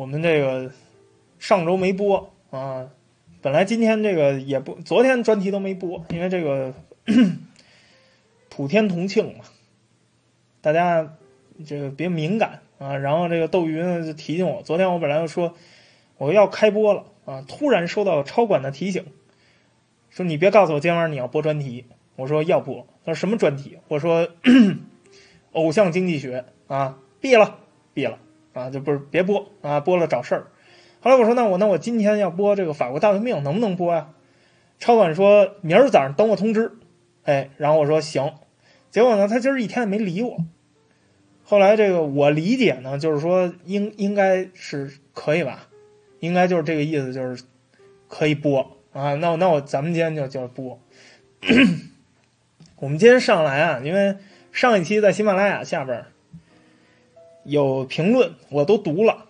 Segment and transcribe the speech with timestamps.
[0.00, 0.72] 我们这个
[1.38, 2.88] 上周没播啊，
[3.42, 6.72] 本来今天这个也不，昨天专题都没播，因为这个
[8.48, 9.44] 普天同庆嘛，
[10.62, 11.18] 大家
[11.66, 12.96] 这个别敏感啊。
[12.96, 15.54] 然后这个斗鱼呢就提醒我，昨天我本来就说
[16.16, 19.04] 我要开播了啊，突然收到超管的提醒，
[20.08, 21.84] 说你别告诉我今天晚上你要播专题。
[22.16, 23.76] 我说要播，他说什么专题？
[23.88, 24.30] 我说
[25.52, 27.58] 偶像经济学啊，毙了，
[27.94, 28.18] 毙了。
[28.52, 30.46] 啊，就不是别播啊，播了找事儿。
[31.00, 34.10] 后来我说，那我那我今天要播这个法国大革命，能不能播呀？
[34.78, 36.72] 超管说明儿早上等我通知。
[37.24, 38.32] 哎，然后我说行。
[38.90, 40.38] 结果呢，他今儿一天也没理我。
[41.44, 45.68] 后来这个我理解呢，就是说应应该是可以吧，
[46.18, 47.44] 应该就是这个意思，就是
[48.08, 49.14] 可以播啊。
[49.14, 50.80] 那那我咱们今天就就播。
[52.76, 54.16] 我们今天上来啊，因为
[54.52, 56.04] 上一期在喜马拉雅下边。
[57.50, 59.26] 有评论我都读了，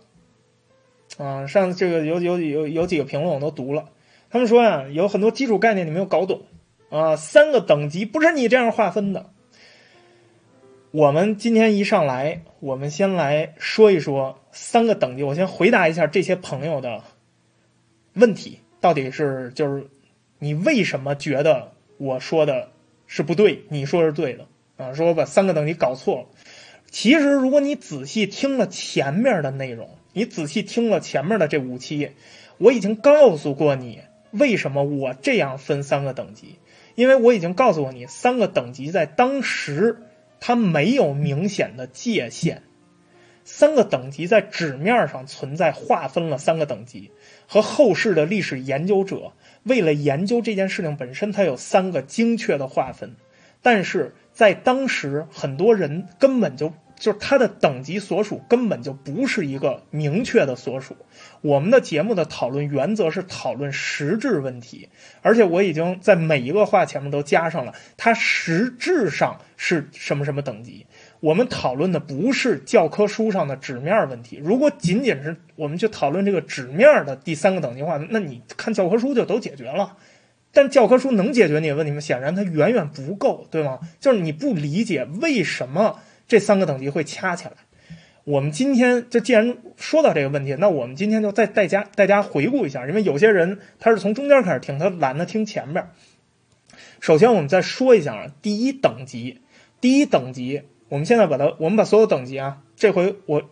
[1.17, 3.89] 啊，上这个有有有有几个评论我都读了，
[4.29, 6.43] 他们说呀，有很多基础概念你没有搞懂，
[6.91, 9.31] 啊，三个等级不是你这样划分的。
[10.91, 17.03] 我们今天一上来，我们先来说一说三个等级，我先回答一下这些朋友的
[18.13, 19.87] 问题，到底是就是
[20.39, 22.69] 你为什么觉得我说的
[23.07, 24.47] 是不对，你说是对的
[24.77, 24.93] 啊？
[24.93, 26.27] 说我把三个等级搞错了。
[26.91, 32.11] 其实，如果你仔细听了前面的内容，你仔细听了前面的这五期，
[32.59, 34.01] 我已经告诉过你
[34.33, 36.57] 为什么我这样分三个等级，
[36.97, 40.03] 因为我已经告诉过你，三个等级在当时
[40.41, 42.65] 它没有明显的界限，
[43.45, 47.13] 三个等级在纸面上存在，划分了三个等级，
[47.47, 53.15] 和后世的历史研究者为了研究这件事情本身，它有三个精确的划分，
[53.63, 54.13] 但是。
[54.33, 60.97] 在当时，很多人根本就就是他的等级所属根本就不是一个明确的所属。
[61.41, 64.89] 我们的节目的讨论原则是讨论实质问题，
[65.23, 70.87] 而且我已经在每一个话前面都加上了，它实质上是什么什么等级。
[71.21, 74.41] 我们讨论的不是教科书上的纸面问题。
[74.43, 79.97] 如果仅仅是我们去讨论这个纸面的第三个等级化，那你看教科书就都解决了。
[80.53, 82.01] 但教科书能解决你的问题吗？
[82.01, 83.79] 显然它远远不够，对吗？
[84.01, 87.53] 就是你不理解为什么这三个等级会掐起来。
[88.25, 95.89] 我们今天就既然说到这个问题，那我们今天就再大家大家回顾一下，因为有些人他是从中间开始听，他懒得听前边。
[97.01, 99.41] 首先，我们再说一下第一等级，
[99.81, 103.51] 第一等级，我们现在把它，我们把所有等级啊，这回我。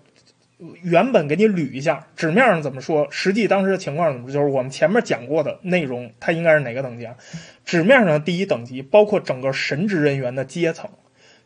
[0.83, 7.15] 原本给你捋一下，纸面上怎么说，实际当时的情况怎么，就是我们前面讲过的内容，它应该是哪个等级啊？
[7.65, 10.91] 纸面上的第一等级包括整个神职人员的阶层，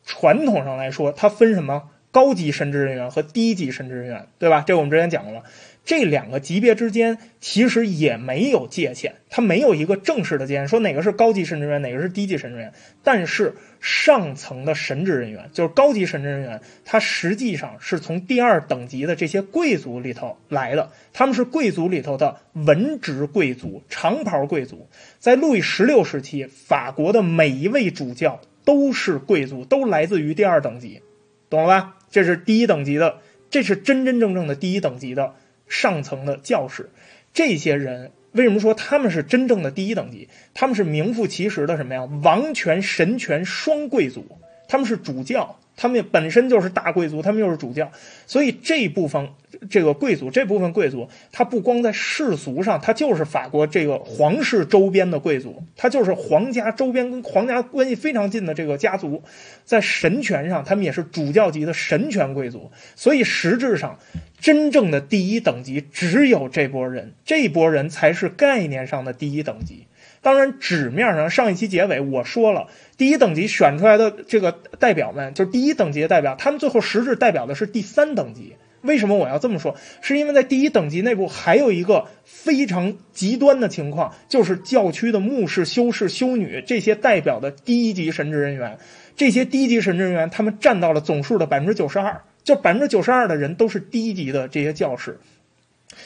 [0.05, 1.91] 传统上来说，它分什么？
[2.11, 4.63] 高级神职人员和低级神职人员，对吧？
[4.67, 5.45] 这我们之前讲过了。
[5.85, 12.73] 这两个级别之间其实也没有界限，它没有一个正式的界限，说哪个是高级神职人员，哪个是低级神职人员。
[13.03, 24.89] 但是上层的神职人员，就是高级神职人员，他实际上是从第二等级的这些贵族里头来的，他们是贵族里头的文职贵族、长袍贵族。
[25.19, 31.03] 在路易十六时期，法国的每一位主教都是贵族，都来自于第二等级，
[31.51, 31.97] 懂了吧？
[32.09, 33.19] 这是第一等级的，
[33.51, 35.35] 这是真真正正的第一等级的。
[35.73, 36.91] 上层的教士，
[37.33, 40.29] 这些人为什么说他们是真正的第一等级？
[40.53, 42.05] 他们是名副其实的什么呀？
[42.23, 44.27] 王权神权双贵族，
[44.69, 45.59] 他们是主教。
[45.77, 47.91] 他们本身就是大贵族，他们又是主教，
[48.27, 49.29] 所以这部分
[49.71, 59.23] 这个贵族，这部分贵族，他不光在世俗上，他就是法国这个皇室周边的贵族，他就是皇家周边跟皇家关系非常近的这个家族，
[59.65, 63.99] 在神权上，他们也是主教级的神权贵族，所以实质上，
[64.39, 69.87] 真正的第一等级只有这波人，这波人才是概念上的第一等级。
[70.23, 78.55] 当然，纸面上上一期结尾我说了，第一等级选出来的这个代表们，就是第一等级的代表，他们最后实质代表的是第三等级。
[78.83, 79.77] 为什么我要这么说？
[80.01, 88.79] 是因为在第一等级内部还有一个非常极端的情况，就是教区的牧师、修士、修女这些代表的低级神职人员，
[89.17, 95.19] 这些低级神职人员他们占到了总数的百分之九十二，就百分之九十二的人都是低级的这些教士。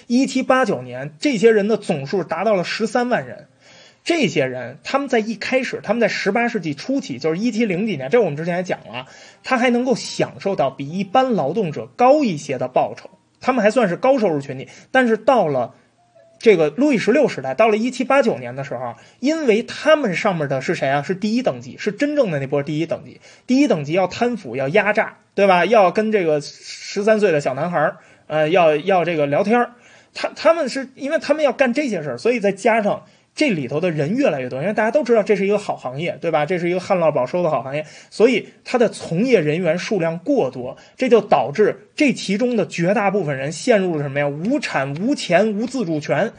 [0.07, 3.49] 一七八九年，这些人的总数达到了十三万人。
[4.07, 9.07] 这些人，他们在一开始，他们在十八世纪初期，就是一七零几年，这我们之前也讲了，
[9.43, 13.11] 他还能够享受到比一般劳动者高一些的报酬，
[13.41, 14.69] 他们还算是高收入群体。
[14.93, 15.75] 但是到了
[16.39, 21.03] 这个路易十六时代，到了一七八九年的时候，因为他们上面的是谁啊？
[21.03, 23.21] 是第一等级，是真正的那波第一等级。
[23.49, 25.65] 第一等级要贪腐，要压榨，对吧？
[25.65, 27.95] 要跟这个十三岁的小男孩
[28.29, 29.73] 呃，要要这个聊天儿。
[30.15, 33.05] 他他们是因为他们要干这些事儿，所以再加上
[33.37, 36.47] 这里头的人越来越多，因为大家都知道这是一个好行业，对吧？
[36.47, 44.27] 这是一个旱涝保收的好行业，所以它的从业人员数量过多，这就导致这其中的绝大部分人陷入了什么呀？
[44.27, 46.33] 无产、无钱、无自主权，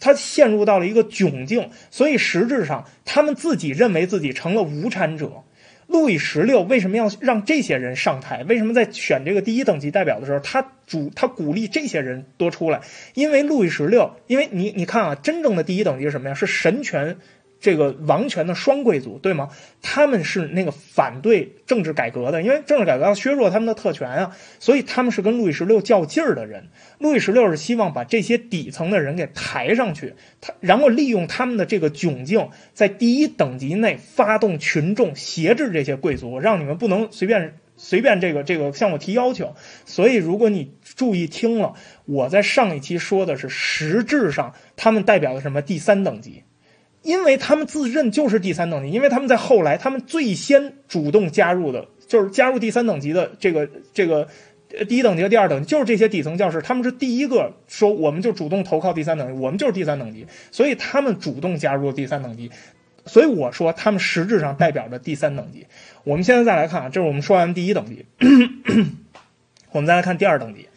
[0.00, 5.44] 他陷入到了一个窘境，所以实质上他们自己认为自己成了无产者。
[5.90, 8.44] 路易十六为什么要让这些人上台？
[8.44, 12.80] 为什么在选这个第一等级代表的时候，他主他鼓励这些人多出来？
[13.14, 16.34] 因为路易十六，因为你你看啊，真正的第一等级是什么呀？
[16.34, 17.16] 是神权。
[17.60, 19.50] 这个王权的双贵族，对吗？
[19.82, 26.68] 他们是那个反对政治改革的，因为政治改革要削弱他们的特权啊，所以他们是跟路易十六较劲儿的人。
[26.98, 39.54] 路易十六是希望把这些底层的人给抬上去，他然后利用他们的这个窘境，在第一等级内发动群众，挟制这些贵族，让你们不能随便随便这个这个向我提要求。
[39.84, 41.74] 所以，如果你注意听了，
[42.06, 46.44] 我在上一期说的是，实质上他们代表的什么第三等级。
[47.02, 54.28] 因为他们自认就是第三等级，因为他们在后来，他们最先主动加入的，就是加入第三等级的这个这个
[54.86, 62.50] 第一等级和第二等级，就是这些底层教师，他们是第一个说我们就主动投靠第三等级，我们就是第三等级，所以他们主动加入了第三等级，
[63.06, 65.66] 所以我说他们实质上代表着第三等级。
[66.04, 68.04] 我们现在再来看啊，这是我们说完第一等级，
[69.72, 70.68] 我们再来看第二等级，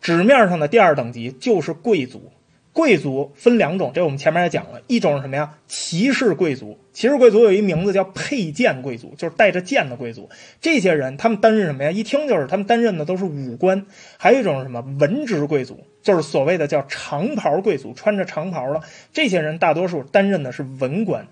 [0.00, 2.30] 纸面上的第二等级就是贵族。
[2.74, 5.54] 贵族分两种，这我们前面也讲了，一种是什么呀？
[5.68, 10.28] 骑士贵族，骑士贵族有一名字叫佩剑贵族，就是带着剑的贵族。
[10.60, 11.92] 这些人他们担任什么呀？
[11.92, 13.86] 一听就是他们担任的都是武官。
[14.18, 14.84] 还有一种是什么？
[14.98, 18.82] 文职贵族，就是所谓的叫长袍贵族，穿着长袍的
[19.12, 21.28] 这些人，大多数担任的是文官。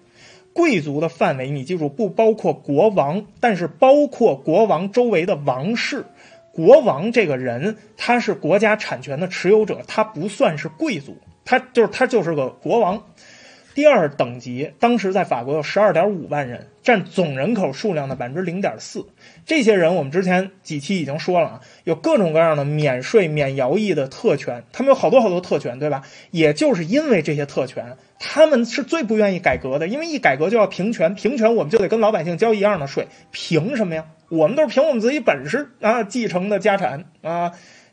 [0.53, 6.05] 贵族的范围，你记住，不包括国王，但是包括国王周围的王室。
[6.53, 11.17] 国王这个人，他是国家产权的持有者，他不算是贵族。
[11.45, 13.05] 他就是他就是个国王，
[13.75, 19.07] 第二等级，当时在法国有十二点五万人，占总人口数量的百分之零点四。
[19.45, 26.03] 这些人我们之前几期已经说了啊，有各种各样的免税、免徭役的特权，他们有好多好多特权，对吧？
[26.31, 34.07] 也就是因为这些特权，他们是最不愿意改革的，因为一改革就要平权，平权我们就得跟老百姓交一样的税，凭什么呀？
[34.29, 37.53] 我们都是凭我们自己本事啊继承的家产啊。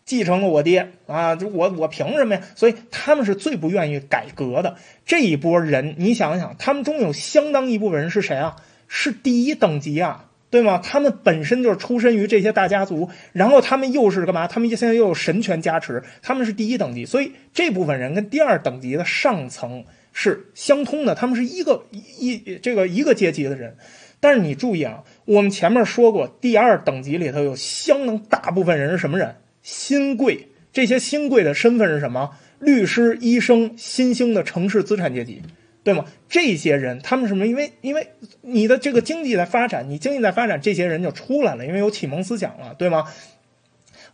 [0.09, 2.41] 继承了我爹啊，就我我凭什么呀？
[2.55, 4.75] 所以他们是最不愿意改革的
[5.05, 5.93] 这一波人。
[5.99, 8.55] 你想想，他们中有相当一部分人是谁啊？
[8.87, 10.81] 是第一等级啊，对吗？
[10.83, 14.47] 他们本身就是出身于这些大家族，然后他们又是干嘛？
[14.47, 23.77] 他们现在又有神权加持，他们是第一等级，所以这部分人跟第二等级的上层是相通的，他们是一个一这个一个阶级的人。
[24.19, 29.35] 但是你注意啊，我们前面说过，第二等级里头有相当大部分人是什么人？
[29.69, 32.31] 新贵，这些新贵的身份是什么？
[32.57, 35.43] 律师、医生，新兴的城市资产阶级，
[35.83, 36.05] 对吗？
[36.27, 37.45] 这些人他们什么？
[37.45, 38.07] 因为因为
[38.41, 43.05] 你的这个经济在发展，你经济在发展，这些人就出来了，因为有启蒙思想了，对吗？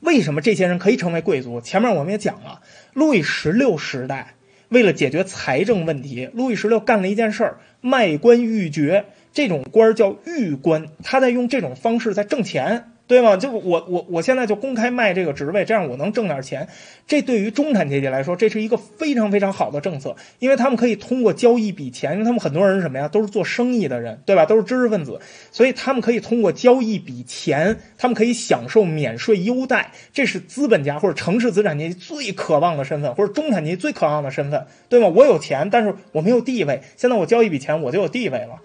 [0.02, 1.62] 为什么这些人可以成为贵族？
[1.62, 2.62] 前面我们也讲了，
[2.92, 4.36] 路易十六时代
[4.68, 12.92] 为了解决财政问题，路易十六干了一件事儿，卖官鬻爵，这种官叫鬻官，他在用这种方式在挣钱。
[13.08, 13.38] 对吗？
[13.38, 16.68] 就我我我现在就公开卖这个职位，这样我能挣点钱。
[17.08, 23.08] 这对于中产阶级来说，这是一个非常非常好的政策，因为他们可以通过交一笔钱，因为他们很多人什么呀？
[23.08, 24.46] 都是做生意的人，对吧？
[24.46, 25.20] 都是知识分子，
[25.52, 29.92] 所以他们可以通过交一笔钱，他们可以享受免税优待。
[30.12, 35.08] 这是资本家或者城市资产阶级最渴望的身份，或者中产阶级最渴望的身份，对吗？
[35.10, 36.82] 我有钱，但是我没有地位。
[36.98, 38.60] 现在我交一笔钱，我就有地位了。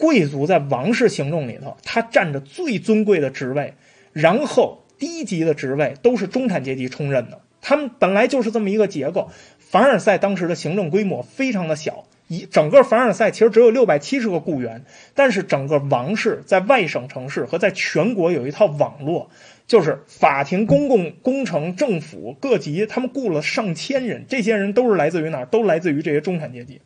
[0.00, 3.74] 贵族在王室行政里头，他占着最尊贵的职位，
[4.14, 7.42] 然后低级的职位都是中产阶级充任的。
[7.60, 9.28] 他们本来就是这么一个结构。
[9.58, 19.30] 凡尔赛当时的行政规模非常的小，一整个凡尔赛其实只有六百七十个雇员，但是整个王室在外省城市和在全国有一套网络，
[19.66, 25.46] 就是法庭、公共工程、政府各级，他们雇了上千人，这些人都是来自于哪儿？
[25.46, 26.80] 都来自于这些中产阶级。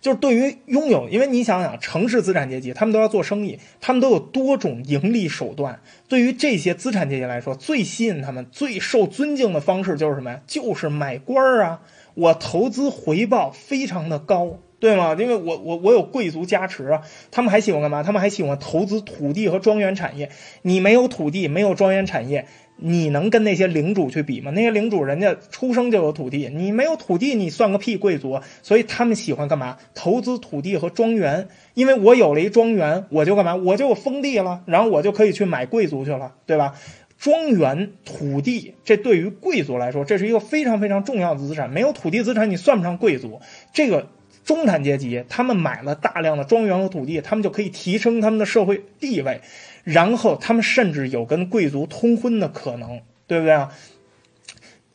[0.00, 5.80] 就是对于拥有，因为你想想，城市资产阶级他们都要做生意，他们都有多种盈利手段。
[6.08, 10.40] 对于这些资产阶级来说，最吸引他们、最受尊敬的方式就是什么呀？
[10.46, 11.82] 就是买官儿啊！
[12.14, 15.14] 我投资回报非常的高，对吗？
[15.18, 17.02] 因为我我我有贵族加持啊！
[17.30, 18.02] 他们还喜欢干嘛？
[18.02, 20.30] 他们还喜欢投资土地和庄园产业。
[20.62, 22.46] 你没有土地，没有庄园产业。
[22.82, 24.50] 你能跟那些领主去比吗？
[24.54, 28.40] 那些领主人家出生就有土地，你没有土地，你算个屁贵族！
[28.62, 29.76] 所以他们喜欢干嘛？
[29.94, 33.54] 投资土地和庄园，因为我有了一庄园，我就干嘛？
[33.54, 36.74] 我就有封地了，然后我就可以去买贵族去了，对吧？
[37.18, 41.68] 庄园、土地，这对于贵族来说，这是一个非常非常重要的资产。
[41.68, 43.42] 没有土地资产，你算不上贵族。
[43.74, 44.08] 这个
[44.42, 49.42] 中产阶级，他们买了大量的庄园和土地，他们就可以提升他们的社会地位，
[49.84, 53.72] 然后他们甚至有跟贵族通婚的可能，对不对啊？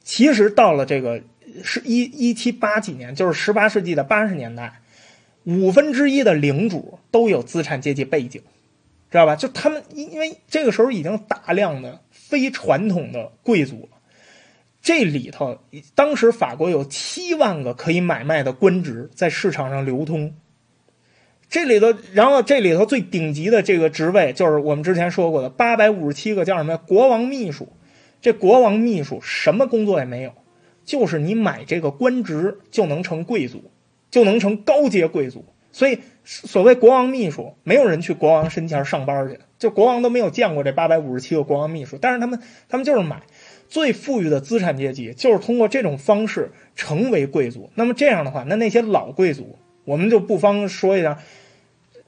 [0.03, 1.21] 其实到了这个
[1.63, 4.81] 是一一七八几年，就是十八世纪的八十年代，
[5.45, 8.41] 五分之一的领主都有资产阶级背景，
[9.09, 9.35] 知道吧？
[9.35, 13.89] 就他们因为这个时候已经大量的非传统的贵族，
[14.81, 15.59] 这里头
[15.95, 20.35] 当时法国有七万个可以买卖的官职在市场上流通，
[21.49, 26.77] 这里头，然后这里头最顶级的这个职位就是我们之前说过的八百五十七个叫什么？
[26.77, 27.69] 国王秘书。
[28.21, 30.31] 这国王秘书什么工作也没有，
[30.83, 33.65] 就是你买这个官职就能成贵族，
[34.09, 35.45] 就能成高阶贵族。
[35.71, 41.99] 所以所谓国王秘书，没有人去国王身前上班去，就国王都没有见过这八百五十七个国王秘书。
[42.01, 43.21] 但是他们，他们就是买
[43.69, 47.69] 最富裕的资产阶级，就是通过这种方式成为贵族。
[47.75, 51.17] 那么这样的话，那那些老贵族，我们就不妨说一下。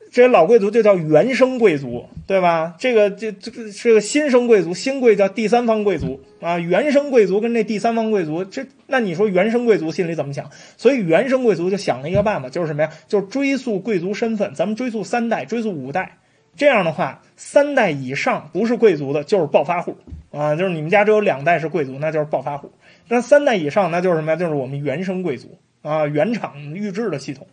[0.09, 2.75] 这些老贵族就叫原生贵族，对吧？
[2.79, 6.57] 这个这这个是个新生贵族，新贵叫第三方贵族啊。
[6.57, 10.49] 原生贵族跟这第三方贵族，这那你说原生贵族心里怎么想？
[10.77, 12.89] 所以原生贵族就想了一个办法，就是什么呀？
[13.09, 16.17] 就是追溯贵族身份，咱们追溯三代，追溯五代。
[16.55, 19.97] 这样的话，三代以上不是贵族的，就是暴发户
[20.31, 20.55] 啊。
[20.55, 22.71] 就是你们家只有两代是贵族，那就是暴发户。
[23.09, 24.35] 那三代以上，那就是什么呀？
[24.37, 27.47] 就是我们原生贵族啊，原厂预制的系统。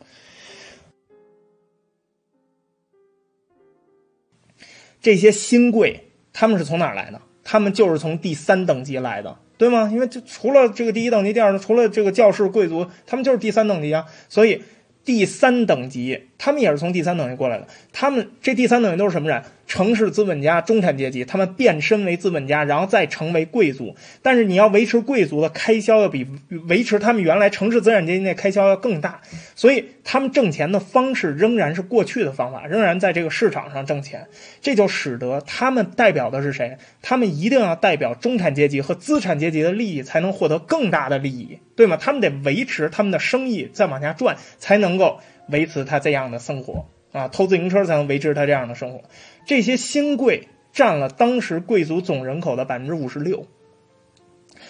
[5.00, 7.20] 这些新贵他们是从哪来的？
[7.42, 9.90] 他们就是从第三等级来的，对吗？
[9.92, 14.06] 因为就除了这个第一等级、第二，除了这个教士贵族，他们就是第三等级啊。
[14.30, 14.62] 所以
[15.04, 17.66] 第三等级，他们也是从第三等级过来的。
[17.92, 19.42] 他们这第三等级都是什么人？
[19.66, 23.96] 城市资本家、中产阶级，他们变身为资本家，然后再成为贵族。
[24.20, 26.26] 但是你要维持贵族的开销，要比
[26.68, 29.22] 维持他们原来城市资产阶级那开销要更大。
[29.54, 34.26] 所以他们挣钱的方式仍然是过去的方法，仍然在这个市场上挣钱。
[34.60, 36.76] 这就使得他们代表的是谁？
[37.00, 41.96] 他们一定要代表中产阶级和资产阶级的利益，才能获得更大的利益，对吗？
[41.96, 47.28] 他们得维持他们的生意再往下赚，才能够维持他这样的生活啊！
[47.28, 49.02] 偷自行车才能维持他这样的生活。
[49.46, 53.46] 这些新贵占了当时贵族总人口的百分之五十六，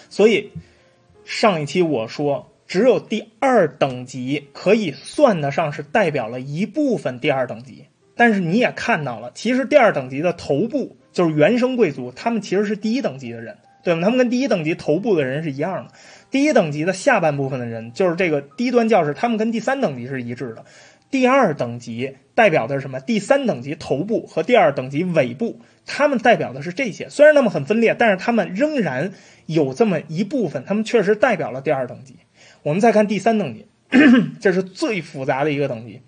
[0.09, 0.51] 所以
[1.23, 7.85] 上一期我说，只有第二等级可以算得上是代表了一部分第二等级。
[8.15, 14.01] 但是你也看到了，其实第二等级的头部就是原生贵族，他们其实是第一等级的人，对吗？
[14.01, 15.93] 他们跟第一等级头部的人是一样的。
[16.31, 20.65] 第一等级的下半部分的人，就是这个低端教师，他们跟第三等级是一致的。
[21.11, 22.99] 第二等级代表的是什么？
[22.99, 27.07] 第三等级头部和第二等级尾部，他们代表的是这些。
[27.09, 29.11] 虽然他们很分裂，但是他们仍然
[29.45, 32.15] 有这么一部分，他们确实代表了第二等级。
[32.63, 33.67] 我们再看第三等级，
[34.41, 36.01] 这是最复杂的一个等级。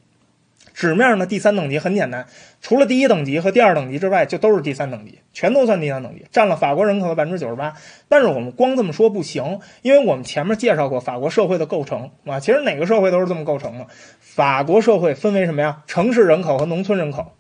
[0.78, 2.28] 纸面上的第三等级很简单，
[2.62, 7.74] 除了第一等级和第二等级之外，就都是第三等级，全都算第三等级，占了法国人口的百分之九十八。
[8.08, 13.88] 但是我们光这么说不行，因为我们前面介绍过法国社会的构成啊，其实哪个社会都是这么构成的。
[14.20, 15.82] 法国社会分为什么呀？
[15.88, 17.34] 城市人口和农村人口，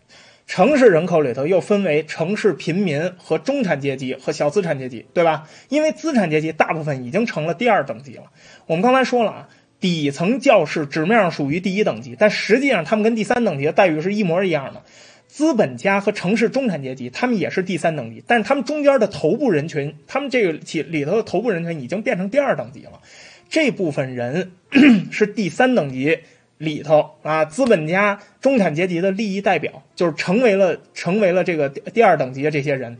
[0.47, 5.47] 城市人口里头又分为城市贫民和中产阶级和小资产阶级，对吧？
[5.69, 8.23] 因为资产阶级大部分已经成了第二等级了。
[8.65, 9.49] 我们刚才说了啊。
[9.79, 14.81] 底层教师纸面上属于第一等级，但实际上他们跟第三等级的待遇是一模一样的。
[15.27, 23.01] 资本家和城市中产阶级，他们也是第三等级，但是他们中间的头部人群，他们这个里里头的头部人群已经变成第二等级了。
[23.49, 24.51] 这部分人
[25.11, 26.19] 是第三等级
[26.57, 32.97] 里头啊，资本家、中产阶级的利益代表，就是成为了成为了这个第二等级的这些人，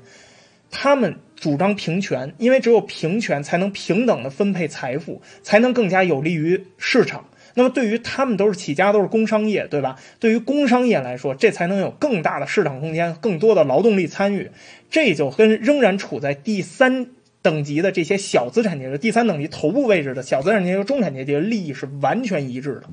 [0.69, 1.17] 他们。
[1.37, 7.23] 主张平权，因为只有平权才能平等的分配财富，才能更加有利于市场。
[7.53, 9.97] 那么，对于他们都是起家都是工商业，对吧？
[10.19, 14.51] 对于工商业来说，这才能有更大的市场空间，更多的劳动力参与。
[14.91, 17.07] 这就跟仍然处在第三
[17.41, 22.83] 等级的这些小资产阶级、第三等级头部位置的小资产阶级和中产阶级的利益是完全一致的。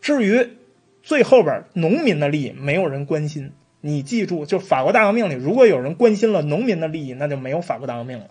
[0.00, 0.48] 至于
[1.02, 3.52] 最后边农民的利益，没有人关心。
[3.80, 8.26] 你记住，就法国大革命里，如果有人关心了农民的利益，那就没有法国大革命了。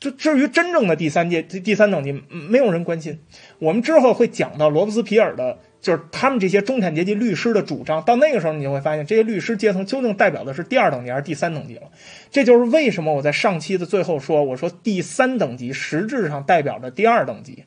[0.00, 3.18] 就至于真正的第三阶、第三等级，没有人关心。
[3.58, 8.02] 我们之后会讲到罗伯斯皮尔的，就是他们这些中产阶级律师的主张。
[8.02, 11.82] 到那个时候，你就会发现，这些律师阶层究竟代表的是第二等级还是第三等级了。
[12.30, 17.64] 这就是为什么我在上期的最后说，我说第三等级实质上代表着第二等级。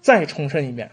[0.00, 0.90] 再重申一遍，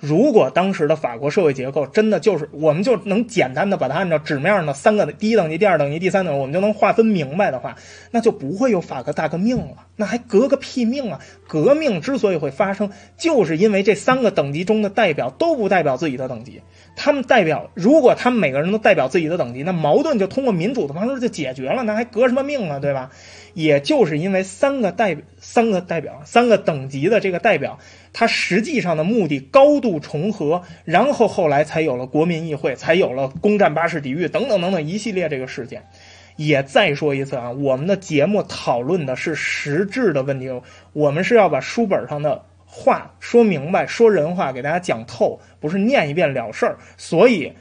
[0.00, 7.76] 如果当时的法国社会结构真的就是，我们就能简单的把它按照纸面上的三个第一等级、第二等级、第三等级，我们就能划分明白的话，
[8.12, 9.86] 那就不会有法国大革命了。
[9.96, 11.20] 那还革个屁命啊！
[11.48, 16.62] 革命之所以会发生，就是因为这三个等级中的代表都不代表自己的等级。
[16.94, 22.78] 他们代表，如果他们每个人都代表自己的等级，那矛盾就通过民主的方式就解决了，那还革什么命啊？
[22.78, 23.10] 对吧？
[23.54, 27.78] 也就是因为三个代表三个代表三个等级的这个代表，
[28.12, 35.84] 他实际上的目的高度重合，然后后来才有了国民议会，才有了攻占巴士底狱等等等等一系列这个事件。
[36.36, 40.60] 也再说一次啊，我们的节目讨论的是实质的问题，
[40.92, 46.78] 我们是要把书本上的话说明白，说人话给大家讲透，不是念一遍了事儿。
[46.98, 47.54] 所以，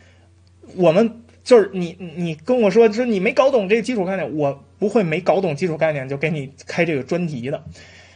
[0.75, 4.63] 我们就是你你跟我说，说你没搞懂这个基础概念，我。
[4.79, 7.63] 不会没搞懂基础概念就给你开这个专题的，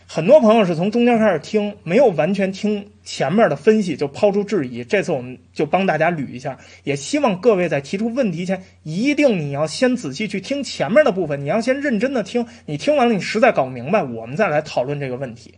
[0.06, 4.84] 很多朋友是从中间开始听，没有完全听前面的分析就抛出质疑。
[4.84, 15.56] 这次我们就帮大家捋一下，也希望各位在提出问题前，一定你要先仔细去听前面的部分，你要先认真的听，你听完了你实在搞不明白，我们再来讨论这个问题。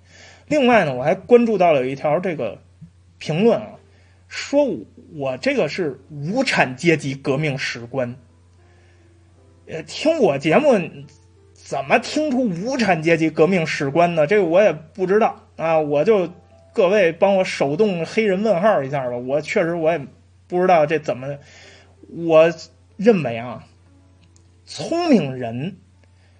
[0.47, 2.57] 另外呢，我还关注到了有一条这个
[3.17, 3.71] 评论啊，
[4.29, 8.15] 说我我这个是无产阶级革命史观。
[9.67, 10.73] 呃，听我节目
[11.53, 14.25] 怎么听出无产阶级革命史观呢？
[14.25, 16.29] 这个我也不知道啊，我就
[16.73, 19.15] 各位帮我手动黑人问号一下吧。
[19.15, 20.01] 我确实我也
[20.47, 21.37] 不知道这怎么。
[22.09, 22.51] 我
[22.97, 23.67] 认为啊，
[24.65, 25.77] 聪明人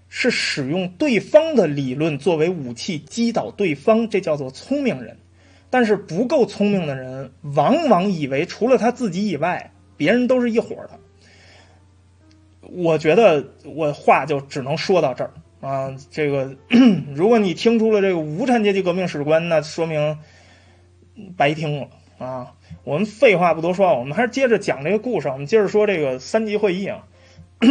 [0.10, 5.18] 是使用对方的理论作为武器击倒对方，这叫做聪明人。
[5.74, 11.00] 但是不够聪明的人，往往以为除了他自己以外，别人都是一伙的。
[12.62, 15.96] 我觉得我话就只能说到这儿啊！
[16.12, 16.56] 这个，
[17.16, 20.20] 如果你听出了这个无产阶级革命史观，那说明
[21.36, 21.88] 白听了
[22.20, 22.54] 啊！
[22.84, 25.28] 我们废话不多说，我们还是接着讲这个故事。
[25.30, 27.08] 我们接着说这个三级会议啊，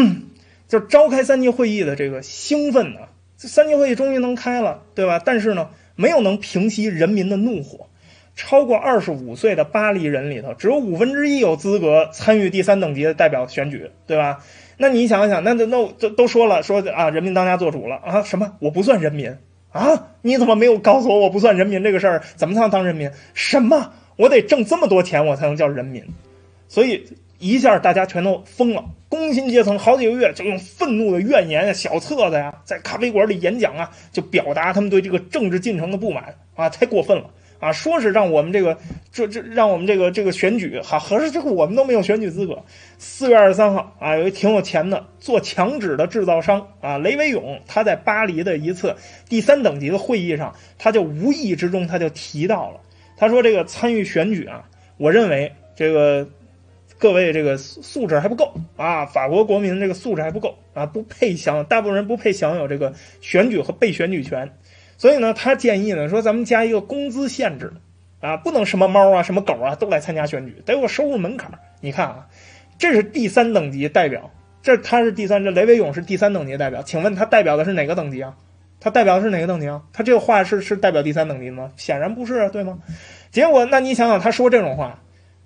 [0.67, 3.03] 就召开三级会议的这个兴奋呢，
[3.37, 5.23] 三级会议终于能开了，对吧？
[5.25, 7.87] 但是呢，没有能平息人民的怒火。
[8.35, 14.43] 超过二十五岁的巴黎人里头，只有五分之一有资格参与第三等级的代表选举，对吧？
[14.79, 18.23] 那你想想，那那那都都说了，说啊，人民当家作主了啊？
[18.23, 18.55] 什么？
[18.59, 19.37] 我不算人民
[19.71, 20.09] 啊？
[20.23, 22.23] 你怎么没有告诉我我不算人民这个事儿？
[22.37, 23.11] 怎么才能当人民？
[23.35, 23.93] 什么？
[24.17, 26.05] 我得挣这么多钱我才能叫人民？
[26.69, 27.07] 所以
[27.39, 37.31] 一下大家全都疯了，工薪阶层好几个月就用愤怒的怨言啊、小册子呀，在咖啡馆里演讲啊，就表达他们对这个政治进程的不满啊，太过分了。
[37.63, 38.77] 啊，说是让我们这个，
[39.13, 42.61] 这这让我们这个这个选举，好，合适这个我们都没有选举资格。
[42.99, 48.97] 四月二十三号啊，有一挺有钱的做墙纸的制造商啊，雷维勇，他在巴黎的一次
[49.29, 52.81] 第三等级的会议上，他就无意之中他就提到了，
[53.17, 54.65] 他说这个参与选举啊，
[54.97, 56.29] 我认为这个
[56.99, 64.51] 各位这个素质还不够啊，法国国民这个素质还不够啊，不配享，大部分人不配享有这个选举和被选举权。
[65.03, 67.73] 所以呢，他建议呢说，咱们加一个工资限制，
[68.21, 71.51] 啊，不能什么猫啊、什么狗啊都来参加选举，得有收入门槛。
[71.81, 72.29] 你看啊，
[72.79, 74.31] 这是第三等级代表，
[74.63, 76.85] 这他是第三，这雷维勇是第三等级代表。
[76.85, 78.37] 请问他代表的是哪个等级啊？
[78.79, 79.83] 他代表的是哪个等级啊？
[79.93, 81.73] 他这个话是是代表第三等级吗？
[81.77, 82.79] 显然不是啊，对吗？
[83.33, 85.01] 结果，那你想想，他说这种话，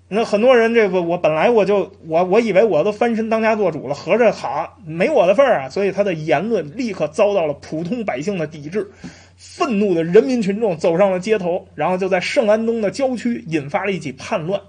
[0.07, 8.91] 那很多人这个我本来我就我我以为我都翻身当家做主了，合着好没我的份儿啊，所以他的言论立刻遭到了普通百姓的抵制。
[9.37, 14.59] 愤怒的人民群众走上了街头，然后就在圣安东的郊区引发了一起叛乱，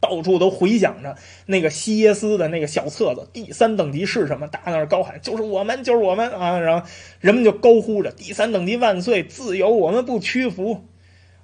[0.00, 3.28] 到处都回响着那个西耶斯的那个小册子。
[3.34, 4.48] 第三等级是什么？
[4.48, 6.86] 大那儿高喊：“就是我们，就是我们啊！”然后
[7.20, 10.86] 人们就高呼着：“第三等级万岁，自由，我们不屈服。”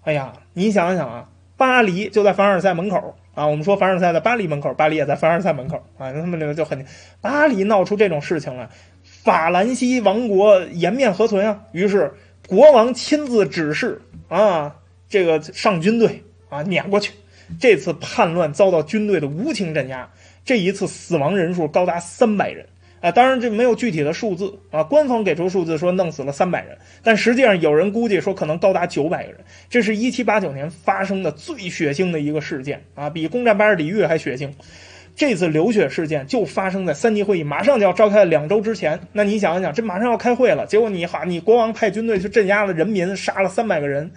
[0.03, 3.47] 哎呀，你想想啊，巴黎就在凡尔赛门口啊。
[3.47, 6.11] 我们说凡尔赛在巴黎门口，巴黎也在凡尔赛门口啊。
[6.15, 6.87] 他们这个就很，
[7.21, 8.71] 巴黎闹出这种事情来，
[9.05, 11.65] 法兰西王国颜面何存啊？
[11.73, 12.15] 于是。
[12.49, 14.75] 国王亲自指示啊，
[15.07, 17.13] 这个上军队啊，撵过去。
[17.61, 20.11] 这次叛乱遭到军队的无情镇压，
[20.47, 22.67] 这一次死亡人数高达三百人
[23.03, 23.13] 啊！
[23.13, 29.41] 当然这没有具体的数字啊，官方给出数字说弄死了三百人，但实际上有人估计说可能高达九百个人。
[29.69, 34.51] 这是一七八九年发生的最血腥的一个事件啊，比攻占巴士底狱还血腥。
[35.19, 39.01] 这次流血事件就发生在三级会议马上就要召开的两周之前。
[39.11, 44.13] 那你想一想，这马上要开会了，结果你哈，你国王派军队去镇压了人民，杀了三百个人。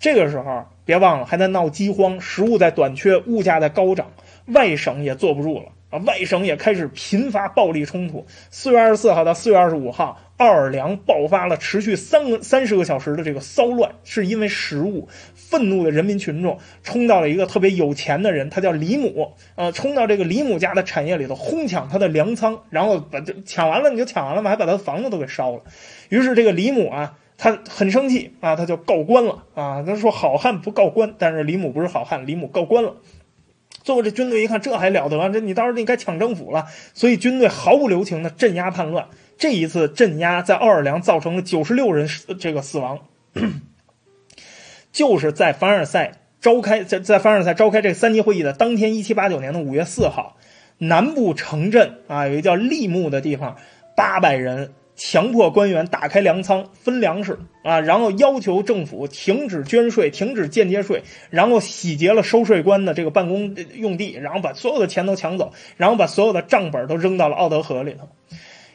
[0.00, 4.10] 这个时候别忘了还在闹饥荒，食物在短缺，物价在高涨，
[4.46, 6.00] 外省也坐不住了啊！
[6.06, 8.26] 外省也开始频发暴力冲突。
[8.50, 15.08] 四月二十四号到四月二十五号，奥尔良爆发了持续三个三十个小时的这个骚乱，是因为食物。
[15.34, 25.62] 愤怒的人民群众冲到了一个特别有钱的人，他叫李母，呃，冲到这个李母家的产业里头，哄抢他的粮仓，然后把这抢完了你就抢完了嘛，还把他的房子都给烧了。
[26.10, 29.82] 于是这个李母啊，他很生气啊，他就告官了啊。
[29.82, 32.96] 他说好汉不告官，但是李母不是好汉，李母告官了。
[33.82, 35.30] 最后这军队一看，这还了得？
[35.30, 36.66] 这你到时候你该抢政府了。
[36.92, 39.08] 所以军队毫不留情的镇压叛乱。
[39.38, 42.98] 这一次镇压在奥尔良造成了九十六人这个死亡。
[44.90, 50.36] 就是在凡尔赛召开，在在凡尔赛召开这个三级会议的当天，一七八九年的五月四号，
[50.78, 53.56] 南部城镇啊，有一个叫利木的地方，
[53.94, 68.08] 八百人强迫官员打开粮仓分粮食啊，然后要求政府停止捐税，停止间接税，然后洗劫了收税官的这个办公用地，然后把所有的钱都抢走，然后把所有的账本都扔到了奥德河里头。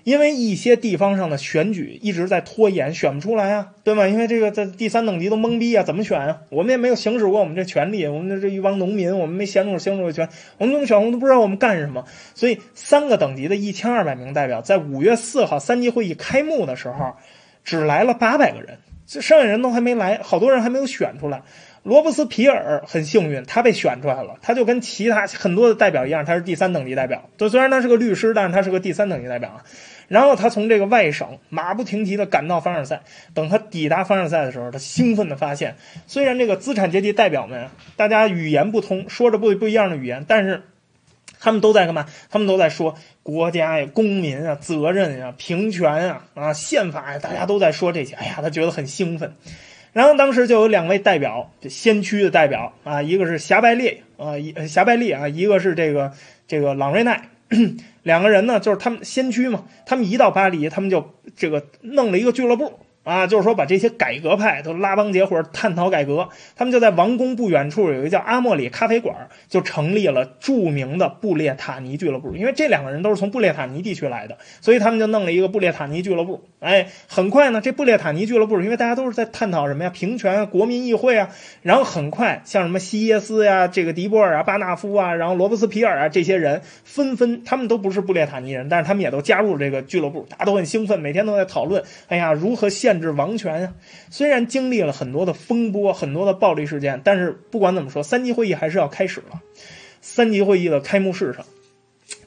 [0.03, 4.07] 因为一些地方上的选举一直在拖延，选不出来啊，对吗？
[4.07, 6.41] 因为这个在第三等级都懵逼啊，怎么选啊？
[6.49, 10.97] 我们也没有行使过我们这权利，我们这这一帮农民，我们没行使行使权，我们怎么选？
[10.97, 12.03] 我们都不知道我们干什么。
[12.35, 17.13] 所以三个等级的一千二百名代表，在五月四号三级会议开幕的时候，
[17.63, 21.43] 只来了八百个人，这剩下人都还没来，好多人还没有选出来。
[21.83, 27.29] 罗伯斯皮尔很幸运，他被选出来了，他就跟其他很多的代表一样，他是第三等级代表。
[27.37, 29.61] 就虽然他是个律师，但是他是个第三等级代表。
[30.07, 33.01] 然后他从这个外省马不停蹄地赶到凡尔赛。
[33.33, 35.75] 等他抵达凡尔赛的时候，他兴奋地发现，
[36.07, 40.63] 虽然这个资产阶级代表们大家语言不通，说着不不一样的语言，但是
[41.39, 42.05] 他们都在干嘛？
[42.29, 48.15] 他们都在说国家呀、公民啊、责任呀、平权啊、啊宪法呀，大家都在说这些。
[48.15, 49.35] 哎呀，他觉得很兴奋。
[49.91, 56.13] 然后当时就有两位代表，先驱的代表啊，一个是霞拜列啊，一霞拜列啊，一个是这个
[56.47, 57.29] 这个朗瑞奈。
[58.03, 59.65] 两个人呢，就是他们先驱嘛。
[59.85, 62.79] 他们一到巴黎，他们就这个弄了一个俱乐部。
[63.03, 72.33] 啊，就是说把这些改革派都拉帮结伙探讨改革，他们就在王宫不远处有一个叫阿莫里咖啡馆，就成立了著名的布列塔尼俱乐部。
[72.35, 76.41] 因为这两个人都是从布列塔尼地区来的，所以他们就弄了一个布列塔尼俱乐部。
[76.61, 81.27] 哎，很快呢，这布列塔尼俱乐部，因为大家都是在探讨什么呀，平权啊，国民议会啊，
[81.61, 92.92] 然后很快像什么西耶斯呀、这个迪波尔啊、巴纳夫啊，然后罗伯斯皮尔啊这些人纷纷，他们都不是布列塔尼人，但是他们也都加入这个俱乐部，大家都很兴奋，每天都在讨论，哎呀，如何限。
[92.93, 93.73] 限制王权啊！
[94.11, 99.41] 虽然经历了很多的风波、很多的暴力事件，但是不管怎么说，三级会议还是要开始了。
[99.99, 101.43] 三级会议的开幕式上，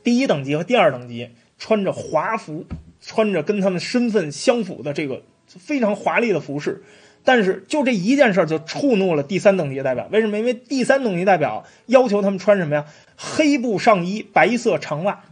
[0.02, 2.64] 第一等级和第二等级穿着华服，
[3.00, 6.82] 穿着跟他们身份相符的这个非常华丽的服饰，
[7.22, 10.08] 但是就这一件事就触怒了第三等级代表。
[10.10, 10.36] 为什么？
[10.36, 12.86] 因为第三等级代表要求他们穿什么呀？
[13.16, 15.22] 黑布上衣、白色长袜，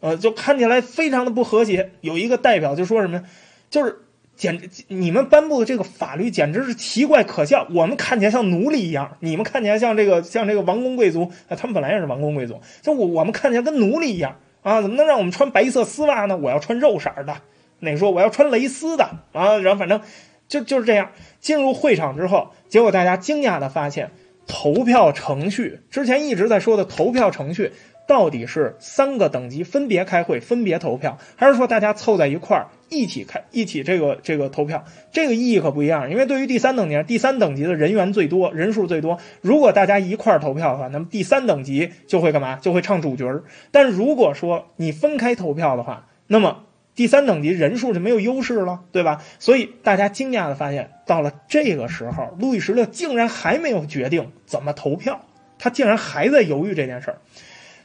[0.00, 1.92] 呃，就看起来非常的不和谐。
[2.00, 3.24] 有一个代表就说什么呀？
[3.70, 4.00] 就是。
[4.40, 7.66] 简直，你们颁布的这个法律简直是奇怪可笑。
[7.74, 12.58] 我们看起来像奴隶一样，你们看起来像这个像这个王公贵族啊，他们本来也是王公贵族。
[12.80, 16.38] 就我我们看起来跟奴隶一样啊，怎么能让我们穿白色丝袜呢？
[16.38, 17.36] 我要穿肉色的。
[17.80, 19.58] 哪说我要穿蕾丝的啊？
[19.58, 20.00] 然后反正
[20.48, 21.10] 就就是这样。
[21.38, 24.10] 进入会场之后，结果大家惊讶的发现，
[24.46, 27.72] 投票程序之前一直在说的投票程序。
[28.10, 34.84] 到底是三个等级分别开会、分别投票，还是说大家凑在一块儿一起开、一起这个这个投票？
[35.12, 36.10] 这个意义可不一样。
[36.10, 39.20] 因为对于第三等级，第三等级的人员最多，人数最多。
[39.42, 42.56] 如果大家一块儿投票的话，那么第三等级就会干嘛？
[42.56, 43.44] 就会唱主角儿。
[43.70, 46.64] 但如果说你分开投票的话，那么
[46.96, 49.22] 第三等级人数就没有优势了，对吧？
[49.38, 55.20] 所以大家惊讶的发现，到了这个时候，路易十六竟然还没有决定怎么投票，
[55.60, 57.18] 他竟然还在犹豫这件事儿。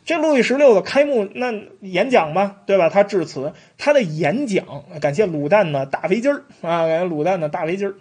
[0.06, 2.90] 这路易十六的开幕那演讲吧，对吧？
[2.90, 7.96] 他致辞，他的演讲，感谢卤蛋的大肥鸡儿啊，感谢卤蛋的大肥鸡儿。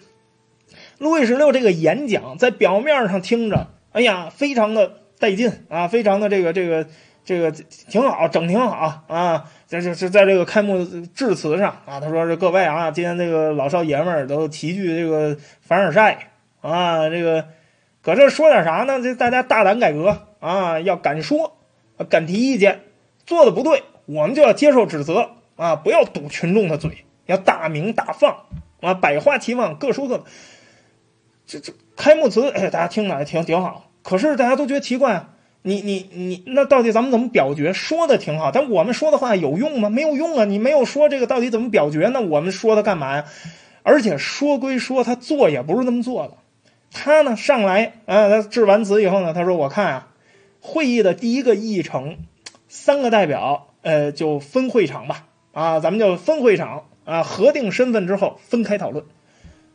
[0.98, 6.86] 路易十六这个演讲在表面上听着，哎呀，非常的带劲啊，非常的这个这个
[7.24, 9.44] 这个挺好，整挺好啊。
[9.66, 17.46] 这这是在这个开幕致辞上啊，他说：“这各位啊，今天这个老少爷们都齐聚这个凡尔赛啊，这个
[18.02, 19.00] 搁这说点啥呢？
[19.00, 21.56] 这大家大胆改革啊，要敢说。”
[22.02, 22.80] 敢提意见，
[23.24, 25.76] 做的不对，我们就要接受指责啊！
[25.76, 28.36] 不要堵群众的嘴，要大鸣大放
[28.80, 28.94] 啊！
[28.94, 30.24] 百花齐放，各说各。
[31.46, 33.90] 这这开幕词，哎，大家听着挺挺好。
[34.02, 35.28] 可是大家都觉得奇怪啊，
[35.62, 37.72] 你你你，那到底咱们怎么表决？
[37.72, 39.88] 说的挺好，但我们说的话有用吗？
[39.88, 40.44] 没有用啊！
[40.44, 42.10] 你没有说这个到底怎么表决？
[42.12, 43.24] 那我们说它干嘛呀？
[43.82, 46.32] 而且说归说，他做也不是那么做的。
[46.90, 50.08] 他呢上来啊，他致完词以后呢，他说：“我看啊。”
[50.66, 52.16] 会议的第一个议程，
[52.68, 59.04] 三个代表，呃，就分会场吧，啊，咱们就分会场啊，核定身份之后分开讨论。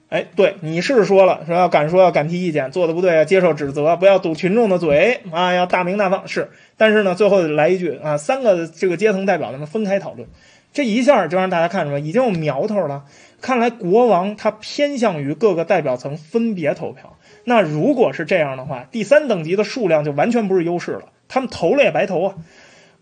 [0.10, 6.50] 哎，对，你是说了，说要敢说要敢提意见，做的不对要，接受指责，不要堵群众的嘴啊，要大明大放是。
[6.76, 10.28] 但是呢，最后来一句啊，三个这个阶层代表他们分开讨论，
[10.74, 13.06] 这一下就让大家看出来已经有苗头了。
[13.42, 17.16] 看来国王他偏向于各个代表层分别投票。
[17.50, 22.36] 那如果是这样的话，第三等级的数量就完全不是优势了，他们投了也白投啊。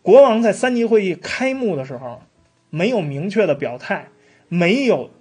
[0.01, 2.21] 国王在三级会议开幕的时候
[2.69, 4.07] 没有明确的表态，
[4.47, 5.11] 没有。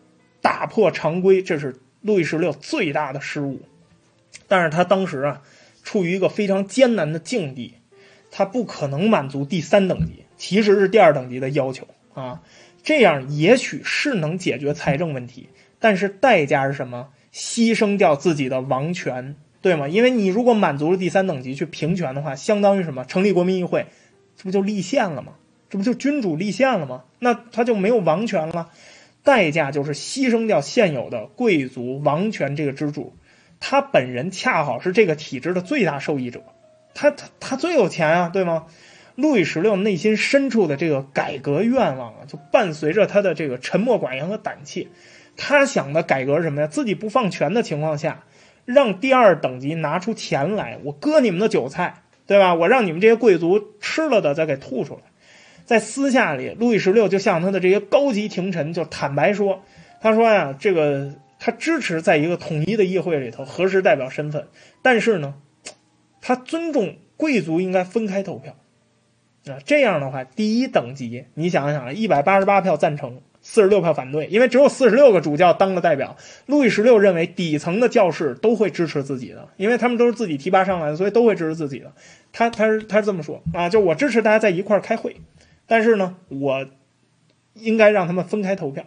[0.42, 3.62] 打破常规，这是路易十六最大的失误。
[4.46, 5.42] 但是他当时啊，
[5.82, 7.74] 处于一个非常艰难的境地，
[8.30, 12.42] 他不可能满足第三等级，其实是第二等级的要求啊。
[12.84, 15.48] 这样也许是能解决财政问题，
[15.80, 17.08] 但是代价是什么？
[17.36, 19.86] 牺牲掉自己的王权，对吗？
[19.86, 23.04] 因为你如果满足了第三等级去平权的话，相当于什么？
[23.04, 23.88] 成立国民议会，
[24.38, 25.34] 这不就立宪了吗？
[25.68, 27.04] 这不就君主立宪了吗？
[27.18, 28.70] 那他就没有王权了吗。
[29.22, 33.12] 代价就是牺牲掉现有的贵族王权这个支柱，
[33.60, 36.42] 他本人恰好是这个体制的最大受益者，
[36.94, 38.64] 他他他最有钱啊，对吗？
[39.14, 44.86] 路易十六内心深处的这个改革愿望啊，就伴随着他的这个沉默寡言和胆怯。
[45.36, 46.66] 他想的改革是什么呀？
[46.66, 48.24] 自己不放权的情况下，
[48.64, 52.54] 让第二等级拿出钱来，我割你们的韭菜，对吧？
[52.54, 55.00] 我让你们这些贵族吃了的再给吐出来。
[55.64, 59.62] 在私下里，路易十六就向他的这些高级廷臣就坦白说
[60.00, 64.46] ：“他说呀，这个他支持在一个统一的议会里头核实代表身份，
[64.80, 65.34] 但是呢，
[66.20, 68.54] 他尊重贵族应该分开投票。
[69.46, 76.16] 啊，这样的话，第一等级，你想想，一百八十八票赞成，四十六票反对，因为只有四十六个主教当了代表。
[76.46, 81.92] 路易十六认为底层的教士都会支持自己的，因为他们都是自己提拔上来的，所以都会支持自己的。
[82.32, 85.16] 他他是他是这么说啊，就我支持大家在一块儿开会。”
[85.68, 86.66] 但是呢，我
[87.54, 88.84] 应该让他们分开投票。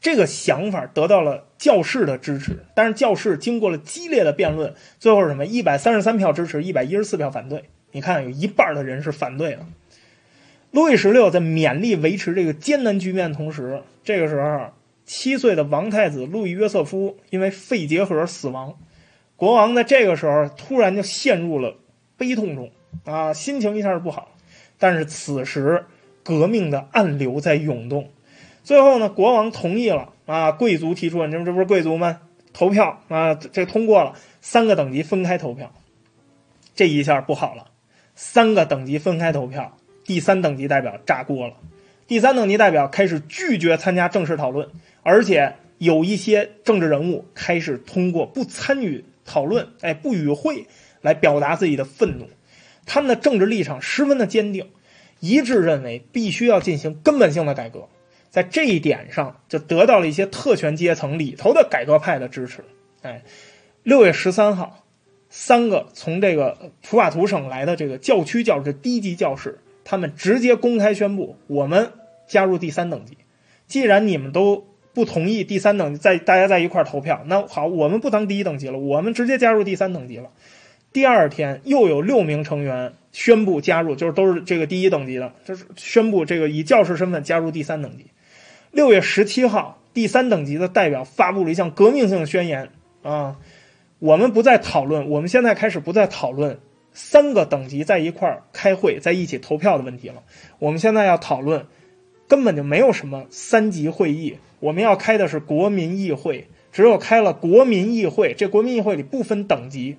[0.00, 5.46] 这个想法得到了教士的支持，但是教士经过了激烈的辩论，最后是什么？
[5.46, 7.64] 一百三十三票支持，一百一十四票反对。
[7.92, 9.60] 你看，有一半的人是反对的。
[10.70, 14.72] 路易十六在勉力维持这个艰难局面的同时，这个时候，
[15.06, 18.78] 七岁的王太子路易约瑟夫因为肺结核死亡。
[19.36, 21.76] 国王在这个时候突然就陷入了
[22.16, 22.70] 悲痛中
[23.04, 24.34] 啊，心情一下就不好。
[24.78, 25.86] 但是此时，
[26.22, 28.10] 革命的暗流在涌动。
[28.62, 32.20] 最后呢，国王同意了啊，贵族提出，这这不是贵族吗
[32.52, 35.72] 投票啊，这通过了，三个等级分开投票。
[36.74, 37.68] 这一下不好了，
[38.14, 39.76] 三个等级分开投票，
[40.08, 41.54] 第三等级代表炸锅了。
[42.06, 44.70] 第三等级代表开始拒绝参加正式讨论，
[45.02, 50.66] 而且有一些政治人物开始通过不参与讨论，哎，不与会
[51.02, 52.26] 来表达自己的愤怒。
[52.86, 54.70] 他们的政治立场十分的坚定，
[55.20, 57.86] 一致认为必须要进行根本性的改革，
[58.30, 62.64] 在这一点上就得到了一些特权阶层里头的改革派的支持。
[63.02, 63.22] 哎，
[63.82, 64.86] 六月十三号，
[65.28, 69.58] 三个从这个普瓦图省来的这个教区教士低级教师，
[69.90, 71.92] 他们直接公开宣布，我们
[72.26, 73.16] 加入第三等级。
[73.66, 80.28] 既然你们都不同意第三等级，在大家在一块投票，那好，我们不当第一等级了，我们直接加入第三等级了。
[80.92, 88.08] 第二天又有六名成员宣布加入，就是都是这个第一等级的，就是宣布这个以教师身份加入第三等级。
[88.70, 92.68] 六月十七号，第三等级的代表发布了一项革命性的宣言
[93.02, 93.38] 啊，
[94.00, 96.58] 我们不再讨论，我们现在开始不再讨论
[97.00, 100.24] 三个等级在一块儿开会在一起投票的问题了。
[100.58, 101.66] 我们现在要讨论，
[102.26, 106.48] 根本就没有什么三级会议，我们要开的是国民议会。
[106.72, 109.96] 只有开了国民议会，这国民议会里不分等级。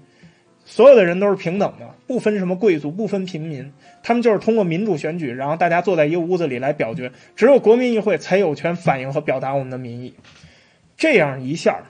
[0.65, 3.71] 所有的人都是平等的，不分什么贵族，不分平民，
[4.03, 10.15] 他们就是通过民主选举，然后大家坐在一个屋子里来表决，只有国民议会才有权反映和表达我们的民意。
[10.97, 11.85] 这样一下，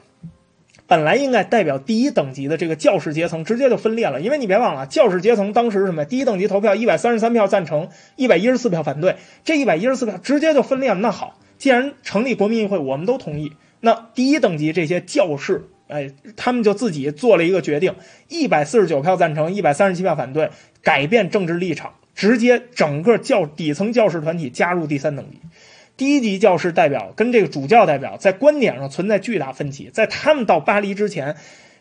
[0.89, 6.03] 本来应该代表第一等级的这个教士阶层直接就分裂了，因为你别忘了，教士阶层当时是什么？
[6.03, 10.95] 第一等级投票一百三十三票赞成，一百一十四票反对，这一百一十四票直接就分裂了。
[10.95, 15.69] 那好，既然成立国民议会，我们都同意，那第一等级这些教士。
[15.89, 17.95] 哎，他们就自己做了一个决定，
[18.27, 20.51] 一百四十九票赞成，一百三十七票反对，
[20.83, 25.39] 改变政治立场，直接整个教底层教师团体加入第三等级，
[25.99, 31.35] 低级教师代表跟这个主教代表在观点上存在巨大分歧，在他们到巴黎之前。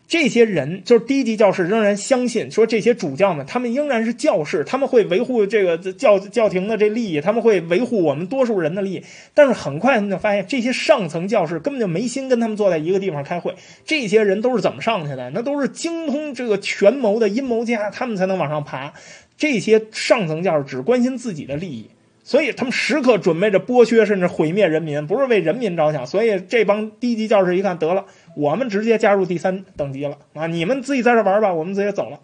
[0.09, 9.03] 这些人就是低级教士，仍然相信说这些主教们，他们仍然是教士，他们会维护这个教教廷的这利益，他们会维护我们多数人的利益。
[9.35, 13.53] 但是很快他们就发现，这些上层教士根本就没心跟他们坐在一个地方开会。
[13.85, 15.29] 这些人都是怎么上去的？
[15.29, 18.91] 那都是精通这个权谋的阴谋家，他们才能往上爬。
[19.37, 21.87] 这些上层教士只关心自己的利益。
[22.29, 26.05] 所以他们时刻准备着剥削甚至毁灭人民，不是为人民着想。
[26.05, 30.45] 所以这帮低级教士一看，得了，我们直接加入第三等级了啊！
[30.45, 32.19] 你们自己在这玩吧，我们直接走了。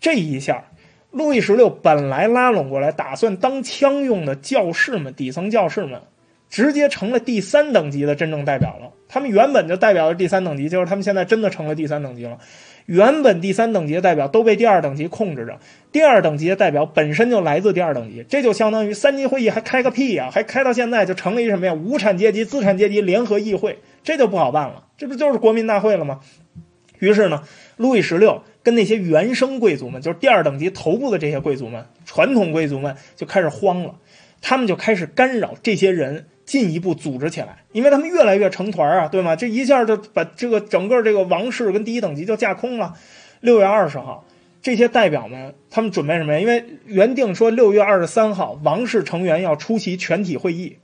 [0.00, 0.64] 这一下，
[1.12, 6.02] 路易十六本来拉拢过来打算当枪用的教士们，底层教士们，
[6.50, 8.92] 直接成了第三等级的真正代表了。
[9.08, 12.38] 他们原本就代表了第三等级，就是他们现在真的成了第三等级了。
[12.88, 15.58] 原本第三等级的代表都被第二等级控制着，
[15.92, 20.30] 第二等级的代表本身就来自第二等级，这就相当于三级会议还开个屁呀！
[20.32, 21.74] 还开到现在就成了一什么呀？
[21.74, 26.20] 无产阶级、资产阶级联合议会，这就不好办了，这不就是国民大会了吗？
[26.98, 27.42] 于是呢，
[27.76, 33.96] 路易十六跟那些原生贵族们，就是第二等级头部的这些贵族们，传统贵族们就开始慌了，
[34.40, 36.24] 他们就开始干扰这些人。
[36.48, 39.36] 进一步组织起来，因为他们越来越成团啊，对吗？
[39.36, 42.94] 这一下就把这个整个这个王室跟第一等级就架空了。
[43.40, 44.24] 六月二十号，
[44.62, 46.40] 这些代表们他们准备什么呀？
[46.40, 50.78] 因为原定说六月二十三号王室成员要出席全体会议，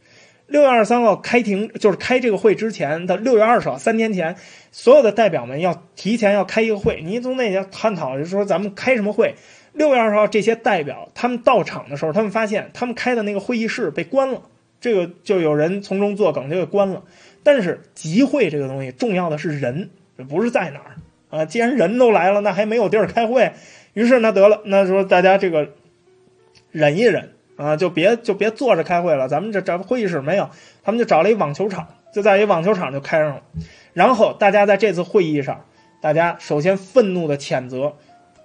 [0.48, 4.36] 六月二十三号开庭就是开这个会之前的六月二十号三天前，
[4.70, 9.34] 所有的代表们要提前要开一个会，你从那些探讨就说咱们开什么会？
[9.72, 14.42] 六月二十号这些代表他们到场的时候，他们发现他们开的那个会议室被关了。
[14.84, 17.04] 这个就有人从中作梗，就给关了。
[17.42, 19.88] 但是集会这个东西，重要的是人，
[20.28, 20.96] 不是在哪儿
[21.30, 21.46] 啊。
[21.46, 23.52] 既然人都来了，那还没有地儿开会。
[23.94, 25.70] 于是那得了，那说大家这个
[26.70, 29.26] 忍一忍啊，就别就别坐着开会了。
[29.26, 30.50] 咱们这这会议室没有，
[30.82, 33.42] 他们就找了一网球场，就在一网球场就开上了。
[33.94, 35.64] 然后大家在这次会议上，
[36.02, 37.94] 大家首先愤怒的谴责，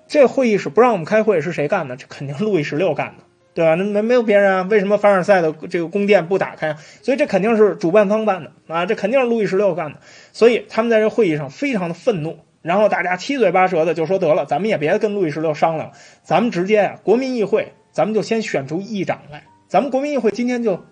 [0.08, 1.98] 这会议室不让我们开会是谁干的？
[1.98, 3.24] 这肯定路易十六干的。
[3.54, 3.76] 对吧？
[3.76, 4.62] 那没没有别人啊？
[4.70, 6.78] 为什么凡尔赛的这个宫殿不打开？
[7.02, 8.86] 所以这肯定是主办方办的啊！
[8.86, 10.00] 这肯定是路易十六干的。
[10.32, 15.92] 所以他们在这会议上非常的愤怒，然后大家七嘴八舌的就说：“得了，咱们也别跟路易十六商量，
[16.24, 20.86] 咱们直接呀，国民议会，咱们就先选出议长来，咱们国民议会今天就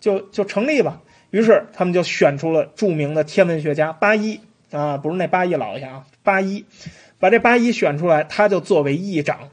[0.00, 4.40] 就就成立吧。”于是他们就选出了著名的天文学家巴伊
[4.72, 6.64] 啊，不是那巴伊老爷啊，巴伊，
[7.20, 9.48] 把这巴伊选出来，他就作为议长。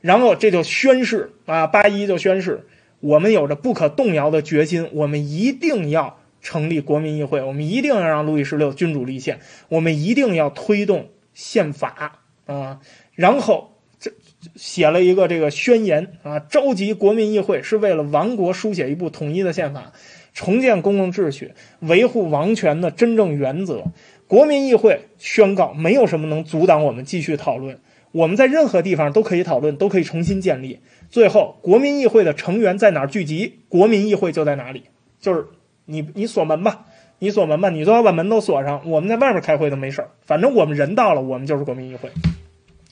[0.00, 2.66] 然后这就宣誓啊，八一就宣誓，
[3.00, 12.80] 我们有着不可动摇的决心，我们一定要成立国民议会，我们一定要让路易十六君主立宪，我们一定要推动宪法啊。
[13.14, 14.10] 然后这
[14.56, 19.92] 写了一个这个宣言啊，召集国民议会是为了王国书写一部统一的宪法，
[20.32, 23.84] 重建公共秩序，维护王权的真正原则。
[24.26, 27.78] 国民议会宣告，没有什么能阻挡我们继续讨论。
[28.12, 30.80] 我们在任何地方都可以讨论，都可以重新建立。
[31.08, 34.84] 最后，国民议会的成员在哪儿聚集，国民议会就在哪里。
[35.20, 35.46] 就是
[35.84, 36.86] 你，你锁门吧，
[37.18, 38.80] 你锁门吧，你最好把门都锁上。
[38.88, 42.10] 我们在外面开会都没事儿，反正我们人到了，我们就是国民议会，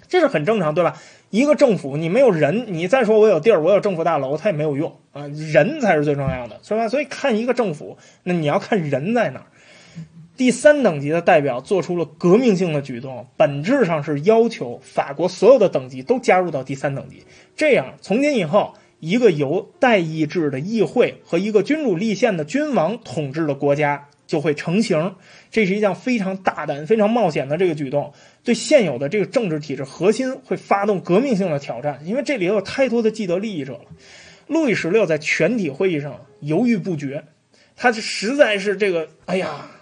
[0.07, 0.97] 这是很正常，对吧？
[1.31, 5.27] 一个政府你没有人，你再说我有地儿，我有政府大楼，它也没有用啊。
[5.29, 6.89] 人才是最重要的，是吧？
[6.89, 9.47] 所以看一个政府，那你要看人在哪儿。
[10.39, 17.25] 第三等级的代表做出了革命性的举动，本质上是要求法国所有的等级都加入到第三等级。
[17.57, 25.17] 这样，从今以后，一个由代议制的议会和一个君主立宪的君王统治的国家就会成型。
[25.51, 28.13] 这是一项非常大胆、非常冒险的这个举动，
[28.45, 33.81] 对现有的这个政治体制核心会发动革命性的挑战，因为这里有太多的既得利益者了。
[34.47, 37.25] 路易十六在全体会议上犹豫不决，
[37.75, 39.73] 他实在是这个，哎呀。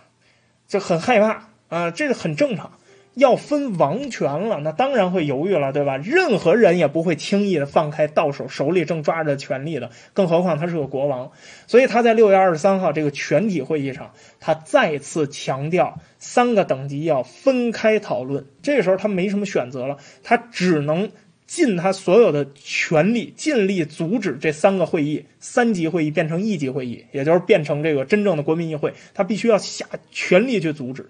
[0.66, 2.72] 就很害怕啊，这个很正常。
[3.14, 5.96] 要分王权了，那当然会犹豫了，对吧？
[5.96, 11.33] 任何人也不会轻易的放开到手手里正抓着权力的，更何况他是个国王。
[11.66, 18.44] 所以他在六月二十三号这个全体会议上，他再次强调三个等级要分开讨论。
[18.61, 21.11] 这时候他没什么选择了，他只能。
[21.47, 31.09] 尽他所有的全力，尽力阻止这三个会议，三级会议变成一级会议，也就是变成这个真正的国民议会，他必须要下全力去阻止。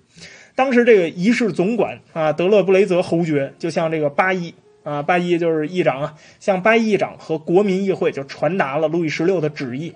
[0.54, 9.94] 当时这个仪式总管啊，德勒布雷泽侯爵就像这个巴伊啊，巴伊就是议长啊，向巴伊议长和国民议会就传达了路易十六的旨意。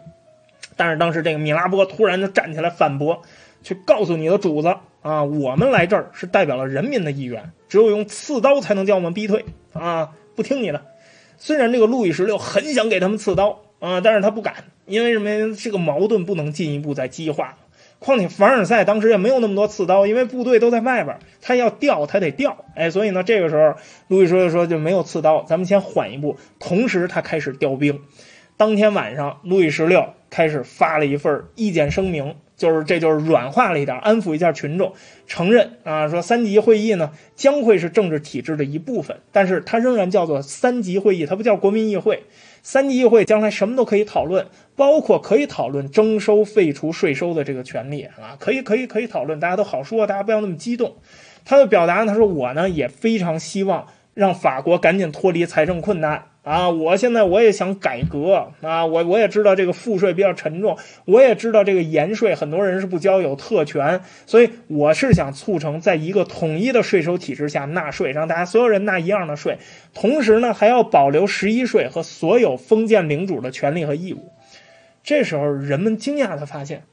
[0.76, 3.22] 但是当时这个米拉波突然就站起来反驳，
[3.62, 10.12] 去告诉你的主子啊，我们来这儿是代表了人民的意愿，只有用刺刀才能将我们逼退啊。
[10.40, 10.86] 不听你的，
[11.36, 15.54] 虽然这个路易十六很想给他们刺刀啊，但是他不敢，因为什么？
[15.54, 17.58] 这个矛盾不能进一步再激化。
[17.98, 23.74] 况且凡尔赛当时也没有那么多刺刀，因为部队都在外边，他要调他得调，哎，所以呢，这个时候
[24.08, 26.38] 路易十六说就没有刺刀，咱们先缓一步。
[26.58, 28.00] 同时，他开始调兵。
[28.56, 32.36] 当天晚上，路易十六开始发了一份意见声明。
[32.60, 34.92] 就是，这就是软化了一点，安抚一下群众，
[35.26, 42.24] 承认啊，说三级会议呢将会是政治体制的一部分，但是它仍然叫做三级会议，它不叫国民议会。
[42.62, 44.46] 三级议会将来什么都可以讨论，
[44.76, 50.96] 包括可以讨论征收、废除税收的这个权利啊，可以可以可以讨论，大家都好说，大家不要那么激动。
[51.46, 56.24] 他的表达，他说我呢也非常希望让法国赶紧脱离财政困难。
[56.42, 69.58] 啊，我现在我也想改革啊，我我也知道这个赋税比较沉重，我也知道这个盐税很多人是不交有特权，所以我是想促成在一个统一的税收体制下纳税，让大家所有人纳一样的税，
[69.92, 74.32] 同时呢还要保留十一税和所有封建领主的权利和义务。
[75.04, 76.84] 这时候人们惊讶的发现，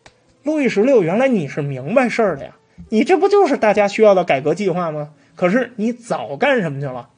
[0.43, 2.57] 路易十六原来你是明白事儿的呀，
[2.89, 5.13] 你这不就是大家需要的改革计划吗？
[5.35, 7.09] 可是你早干什么去了？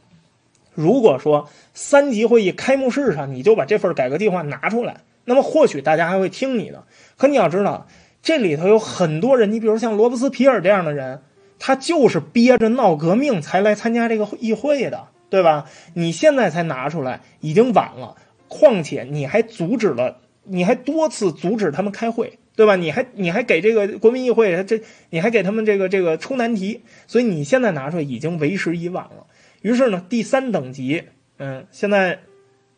[0.79, 6.85] 如果说三级会议开幕式上你就把这份改革计划拿出来，那么或许大家还会听你的。
[7.17, 7.85] 可你要知道，
[8.23, 11.21] 这里头有很多人，你比如像罗伯斯皮尔这样的人，
[11.59, 15.65] 他就是憋着闹革命才来参加这个议会的，对吧？
[15.95, 18.15] 你现在才拿出来，已经晚了。
[18.47, 22.77] 况且你还阻止了，你还多次阻止他们开会，对吧？
[22.77, 29.25] 你还你还给这个国民议会这，你还给他们这个这个出难题，所以你现在拿出来已经为时已晚了。
[29.61, 31.03] 于是呢，第三等级，
[31.37, 32.19] 嗯，现在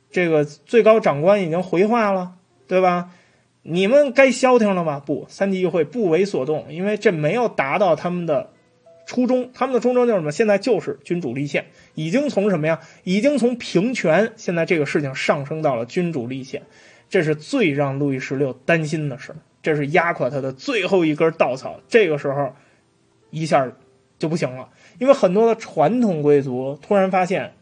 [0.10, 2.34] 这个最高长官已经回话了，
[2.68, 3.12] 对吧？
[3.64, 5.00] 你们该消停了吧？
[5.00, 8.50] 不，三级议会不为所动，因为这没有达到他们的
[9.06, 9.52] 初衷。
[9.54, 10.32] 他们的初衷就是什么？
[10.32, 12.80] 现在就是君主立宪，已经从什么呀？
[13.04, 16.64] 已经从平权，现在这个事情上升到了君主立宪，
[17.08, 21.80] 这是最让路易十六担心的事，这是压垮他的最后一根稻草。
[21.88, 22.56] 这个时候，
[23.30, 23.72] 一下
[24.18, 24.70] 就不行了。
[25.00, 27.54] 因为很多的传统贵族突然发现，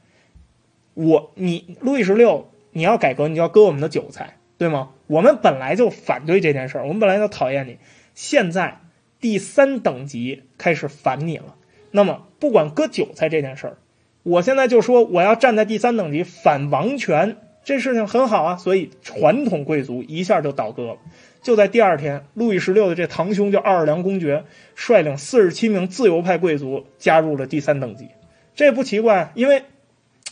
[0.93, 4.89] 我你路易十六你要改革，你就要割我们的韭菜，对吗？
[5.07, 7.77] 我们本来就反对这件事儿，我们本来就讨厌你，
[8.13, 8.81] 现在
[9.19, 11.55] 第三等级开始反你了。
[11.91, 13.77] 那么不管割韭菜这件事儿，
[14.23, 18.57] 我现在就说我要站在第三等级反王权，这事情很好啊。
[18.57, 20.97] 所以传统贵族一下就倒戈了。
[21.41, 24.43] 就在第二天，路易十六的这堂兄叫奥尔良公爵，
[24.75, 28.09] 率领四十七名自由派贵族加入了第三等级。
[28.55, 29.63] 这不奇怪，因为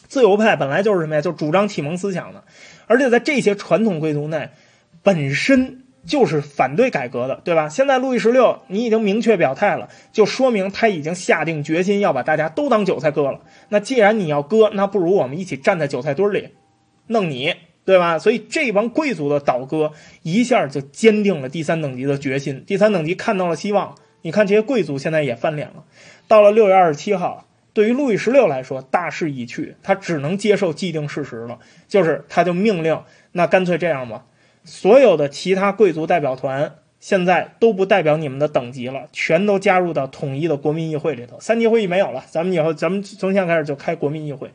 [0.07, 1.21] 自由派本来就是什么呀？
[1.21, 2.43] 就主张启蒙思想的，
[2.87, 4.49] 而且在这些传统贵族内，
[5.01, 7.69] 本身就是反对改革的，对吧？
[7.69, 13.39] 现在路易十六你已经明确表态了，就说明他已经下定决心要把大家都当韭菜割了。
[13.69, 16.49] 那既然你要割，那不如我们一起站在韭菜堆里，
[17.07, 17.53] 弄你。
[17.87, 18.19] 对吧？
[18.19, 22.61] 所以这帮贵族的倒戈一下就坚定了第三等级的决心。
[22.67, 23.95] 第三等级看到了希望。
[24.23, 25.85] 你看这些贵族现在也翻脸了。
[26.27, 32.99] 到了六月二十七号，对于路易十六来说，大势已去，他只能接受既定事实了，就是他就命令，
[33.31, 34.25] 那干脆这样吧，
[34.65, 41.39] 所有的其他贵族代表团现在都不代表你们的等级了，全都加入到统一的国民议会里头。
[41.39, 44.51] 三级会议没有了，咱们以后咱们从现在开始就开国民议会。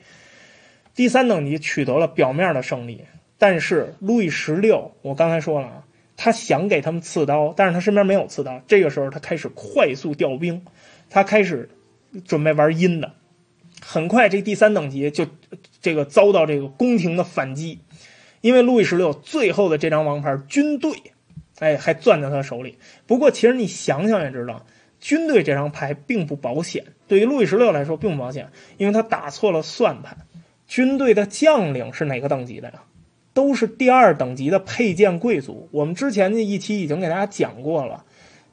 [0.95, 3.05] 第三等级取得了表面的胜利。
[3.43, 5.83] 但是路易十六，我刚才说了啊，
[6.17, 8.63] 他想给他们刺刀，但是他身边没有刺刀。
[8.69, 10.65] 这个时候，他开始快速调兵，
[11.11, 11.69] 他开始
[12.25, 13.15] 准备玩阴的。
[13.85, 15.27] 很快，这第三等级就
[15.81, 17.81] 这个遭到这个宫廷的反击，
[18.43, 20.93] 因为路易十六最后的这张王牌军队，
[21.59, 22.79] 哎，还攥在他手里。
[23.09, 24.65] 不过，其实你想想也知道，
[25.01, 26.85] 军队这张牌并不保险。
[27.09, 30.17] 对于路易十六来说，并不保险，因为他打错了算盘。
[30.69, 32.85] 军队的将领是哪个等级的呀？
[33.35, 38.05] 都是第二等级的佩剑贵族，我们之前的一期已经给大家讲过了。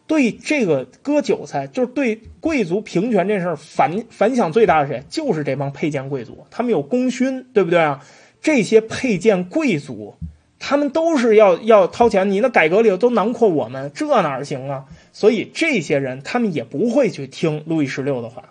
[0.07, 5.03] 对这个割韭菜，就是对贵族平权这事儿反反响最大的谁？
[5.07, 8.03] 就是这帮佩剑贵族，他们有功勋，对不对啊？
[8.41, 10.15] 这些佩剑贵族，
[10.57, 14.85] 他们都是要要掏钱，你的改革里头都囊括我们，这哪行啊？
[15.13, 18.45] 所以这些人他们也不会去听路易十六的话。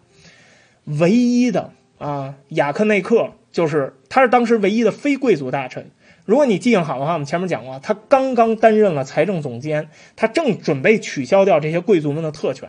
[0.84, 5.90] 唯一的啊，雅克内克就是他是当时唯一的非贵族大臣。
[6.28, 12.68] 如果你记性好的话，我们前面讲过，他刚刚担任了财政总监，他正准备取消掉这些贵族们的特权，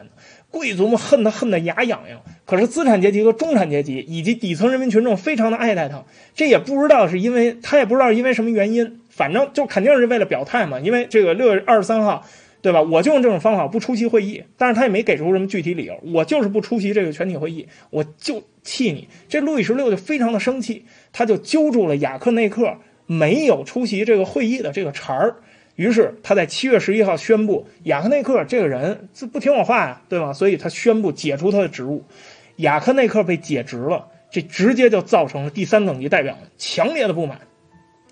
[0.50, 2.22] 贵族们恨他恨得牙痒痒。
[2.46, 10.80] 可是资产阶级和中产阶级以及底层人民群众非常的爱戴他，这也不知道是因为他也不知道因为什么原因，反正就肯定是为了表态嘛。
[10.80, 12.24] 因为这个六月二十三号，
[12.62, 12.82] 对吧？
[12.82, 19.10] 我就用这种方法不出席会议，但是他也没给出什么具体理由，我就是不出席这个全体会议，我就气你。
[19.28, 22.78] 这路易十六就非常的生气，他就揪住了雅克内克。
[23.12, 25.38] 没有出席这个会议的这个茬儿，
[25.76, 30.32] 于是他在七月十一号宣布，雅克内克这个人这不听我话呀，对吧？
[30.32, 32.04] 所以他宣布解除他的职务，
[32.58, 37.40] 雅克内克被解职了，这直接就造成了第三等级代表强烈的不满。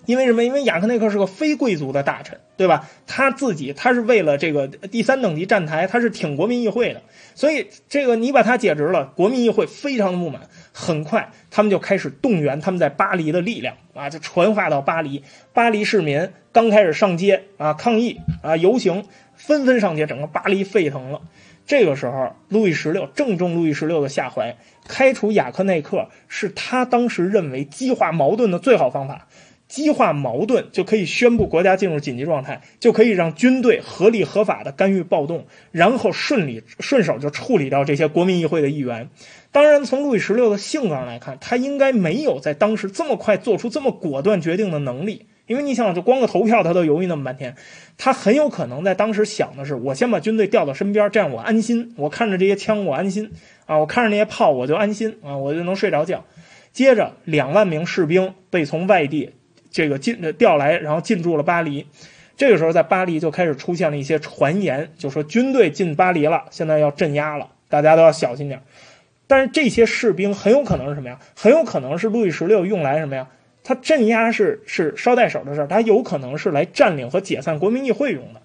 [0.04, 0.42] 因为什么？
[0.42, 2.88] 因为雅克内克是个非贵族的大臣，对吧？
[3.06, 7.02] 他自己他是为了这个第三等级站台，他是挺国民议会的，
[7.36, 10.48] 所以这个你把他解职了，国民议会非常的不满，
[10.80, 15.24] 很快他们就开始动员他们在巴黎的力量啊，就传话到巴黎。
[15.52, 19.04] 巴黎市民刚开始上街啊抗议啊游行，
[19.34, 21.20] 纷纷上街，整个巴黎沸腾了。
[21.66, 24.56] 这个时候，路易十六正中路易十六的下怀，
[24.86, 29.27] 开除雅克内克是他当时认为激化矛盾的最好方法。
[29.68, 39.10] 激化矛盾就可以宣布国家进入紧急状态，就可以让军队合理合法的干预暴动，然后顺利顺手就处理掉这些国民议会的议员。
[39.52, 45.26] 当然，从路易十六的性格上来看，他应该没有在当时这么快做出这么果断决定的能力。
[45.46, 47.56] 因为你想想，就光个投票，他都犹豫那么半天，
[47.96, 53.32] 他很有可能在当时想的是：我先把军队调到身边，这样我安心，我看着这些枪我安心
[53.64, 56.24] 啊，我看着那些炮我就安心啊，我就能睡着觉。
[56.74, 59.30] 接着，两万名士兵被从外地。
[59.70, 61.86] 这个进调来，然后进驻了巴黎。
[62.36, 68.62] 这个时候，在巴黎就开始出现了一些传言，就说军队进巴黎了，现在要镇压了，大家都要小心点。
[69.26, 71.18] 但是这些士兵很有可能是什么呀？
[71.36, 73.28] 很有可能是路易十六用来什么呀？
[73.64, 78.40] 他镇压是是捎带手的事儿，他有可能是来占领和解散国民议会用的。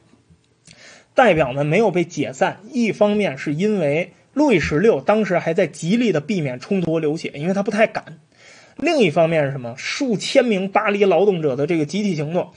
[1.14, 8.18] 代表们没有被解散，一方面是因为路易十六当时还在极力的避免冲突和流血，因为他不太敢。
[8.78, 9.76] 另一方面是什么？
[9.78, 12.52] 数千名巴黎劳动者的这个集体行动，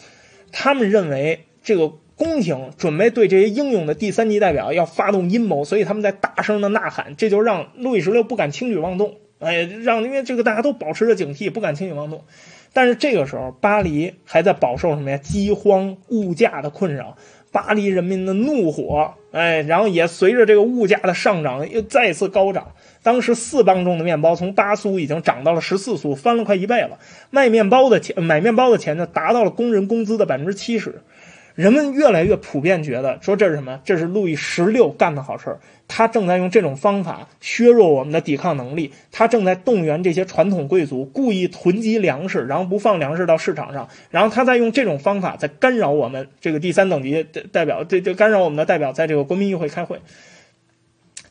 [0.52, 9.16] 他们认为这个宫廷准备对这些英勇的第三级代表要发动阴谋，所以他们在大声的呐喊，这就让路易十六不敢轻举妄动。
[9.38, 12.24] 哎，让因为这个大家都保持着警惕，不敢轻举妄动。
[12.72, 15.18] 但是这个时候，巴黎还在饱受什么呀？
[15.18, 17.16] 饥荒、物价的困扰。
[17.52, 22.72] 巴黎人民的怒火，哎，然后也随着这个物价的上涨又再次高涨。
[23.06, 26.98] 当时四磅重的面包从八苏已经涨到了十四苏，翻了快一倍了。
[27.30, 31.02] 卖面包的钱，买面包的钱呢，达到了工人工资的百分之七十。
[31.54, 33.80] 人们越来越普遍觉得，说这是什么？
[33.84, 35.60] 这是路易十六干的好事儿。
[35.86, 38.90] 他正在用这种方法削弱我们的抵抗能力。
[39.12, 43.88] 他正在动员这些传统贵族，故意囤积粮食，然后不放粮食到市场上。
[44.10, 50.00] 然后他在用这种方法在干扰我们这个第三等级代表，这这干扰我们的代表在这个国民议会开会。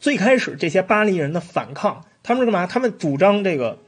[0.06, 2.68] 最开始这些巴黎人的反抗，他们是干嘛？
[2.68, 3.80] 他们主张这个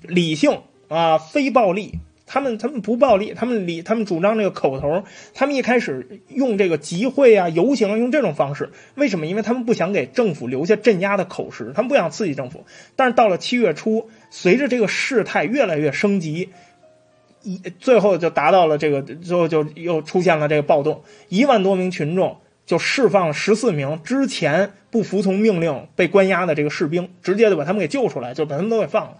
[0.00, 1.98] 理性啊，非暴力。
[2.24, 9.26] 他们他们不暴力，他们理他们主张这个口头，他们一开始用这个集会啊、游行啊，用这种方式，为什么？
[9.26, 12.64] 因为他们不想给政府留下镇压的口实，他们不想刺激政府。
[12.96, 16.48] 但是到了七月初，随着这个事态越来越升级，
[17.42, 29.18] 一最后就达到了这个，最后就又出现了这个暴动，一万多名群众就释放了十四名之前不服从命令被关押的这个士兵，直接就把他们给救出来，就把他们都给放了。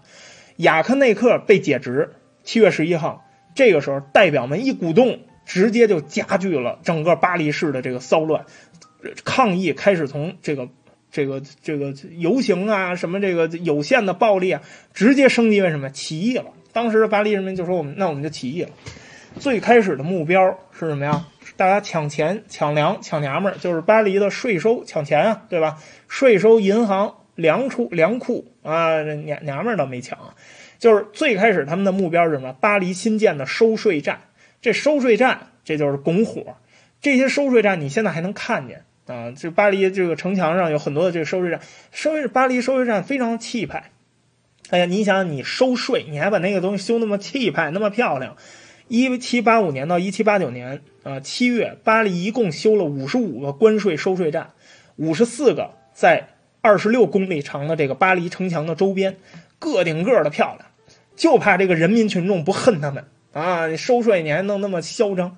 [0.57, 2.13] 雅克内克被解职。
[2.43, 3.25] 七月十一号，
[3.55, 8.45] 这个时候代表们一鼓动，直接就加剧了整个巴黎市的这个骚乱，
[9.23, 10.69] 抗议开始从这个
[11.11, 14.61] 这个这个游行啊，什么这个有限的暴力啊，
[14.93, 16.45] 直接升级为什么起义了？
[16.71, 18.69] 当时巴黎人民就说：“我们那我们就起义了。”
[19.39, 21.27] 最开始的目标是什么呀？
[21.57, 25.77] 大家抢钱、抢粮、抢娘们儿，就是巴黎的税收抢钱啊，对吧？
[26.07, 30.17] 税收、银行、粮库、粮库啊，娘娘们儿倒没抢。
[30.79, 32.53] 就是最开始他们的目标是什么？
[32.53, 34.21] 巴黎新建的收税站，
[34.61, 36.57] 这收税站这就是拱火。
[37.01, 39.31] 这些收税站你现在还能看见啊？
[39.31, 41.59] 就巴黎这个城墙上有很多的这个收税站，
[41.91, 43.91] 收税巴黎收税站非常气派。
[44.71, 48.35] 哎呀，你想你收税，你还把那个东西修那么气派，那么漂亮。
[48.87, 54.51] 一七八五年到一七八九年啊，七月，巴黎一共修了五十五个关税收税站，
[54.95, 56.29] 五十四个在
[56.61, 59.17] 二十六公里长的这个巴黎城墙的周边，
[59.59, 60.67] 个顶个的漂亮。
[61.15, 63.73] 就怕这个人民群众不恨他们啊！
[63.77, 65.37] 收税你还弄那么嚣张，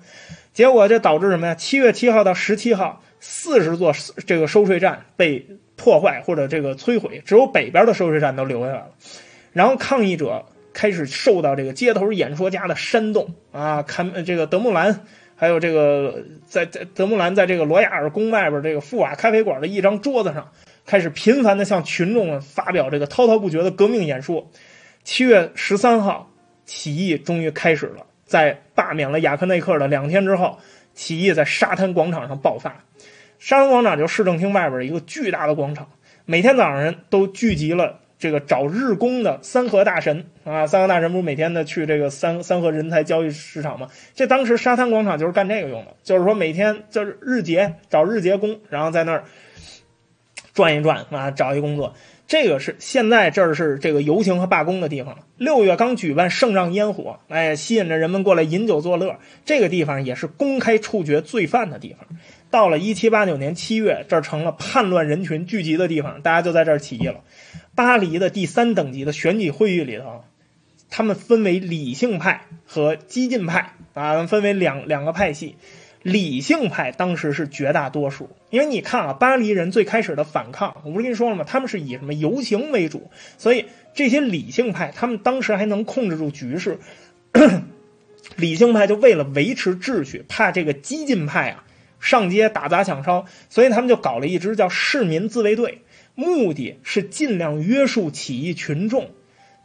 [0.52, 1.54] 结果这导致什么呀？
[1.54, 3.92] 七月七号到十七号，四十座
[4.26, 5.46] 这个收税站被
[5.76, 8.88] 破坏或者这个摧毁，只有北边的收税站都留下来了。
[9.52, 15.04] 然后抗议者开始受到这个街头演说家的煽动啊，看这个德穆兰，
[15.34, 20.52] 还有这个在在德穆兰在这个罗亚尔宫外边这个富瓦咖啡馆的一张桌子上，
[20.86, 24.50] 开始频繁的向群众们发表这个滔滔不绝的革命演说。
[25.04, 26.30] 七月十三号，
[26.66, 28.04] 起义终于开始了。
[28.26, 30.58] 在罢免了雅克内克的两天之后，
[30.92, 32.84] 起义在沙滩广场上爆发。
[33.38, 35.88] 沙滩广场就市政厅外边一个巨大的广场，
[36.26, 40.66] 每天早上都聚集了这个找日工的三河大神啊。
[40.66, 43.88] 三河大神不是每天的去这个三三河人才交易市场吗？
[44.14, 49.24] 这当时沙滩广场就是干这个用的，就是说每天就是日结找日结工，然后在那儿
[50.52, 51.94] 转一转啊，找一工作。
[52.26, 55.20] 这个是现在这儿是这个游行和罢工的地方。
[55.38, 59.16] 六月刚举办圣让烟火，哎，吸引着人们过来饮酒作乐。
[59.46, 62.06] 这个地方也是公开处决罪犯的地方。
[62.50, 67.20] 到了一七八九年七月，这儿成了叛乱人群聚集的地方，大家就在这儿起义了。
[67.78, 70.24] 巴黎的第三等级的选举会议里头，
[70.90, 75.54] 他们分为理性派和激进派啊，分为两两个派系。
[76.02, 81.44] 理性派当时是绝大多数，因为你看啊，巴黎人最开始的反抗，我不是跟你说了吗？
[81.46, 86.80] 他们是以什么游行为主，所以这些理性派他们当时还能控制住局势。
[88.34, 91.64] 理性派就为了维持秩序，怕这个激进派啊
[92.00, 95.82] 上街打砸抢烧，所以他们就搞了一支叫市民自卫队，
[96.18, 99.10] 目的是尽量约束起义群众。